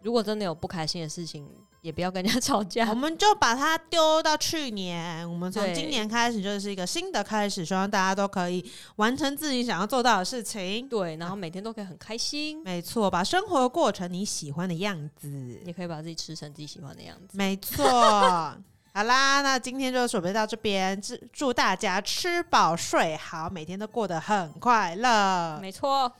[0.01, 1.45] 如果真的有不开心的事情。
[1.81, 5.29] 也不要跟人家吵架，我们就把它丢到去年。
[5.29, 8.63] 我们从今年开始就是一个新的开始，希望大家都可以
[8.97, 10.87] 完成自己想要做到的事情。
[10.89, 12.61] 对，然后每天都可以很开心。
[12.63, 17.37] 没错，把生活过成你喜欢的样子，也可以把自己吃成自己喜欢的样子。
[17.37, 17.83] 没错。
[18.91, 25.59] 好啦，那今天就准备到这边，祝祝大家吃饱睡好，每天都过得很快乐。
[25.61, 26.11] 没错，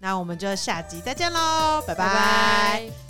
[0.00, 3.07] 那我们就下集再见喽，拜拜拜拜。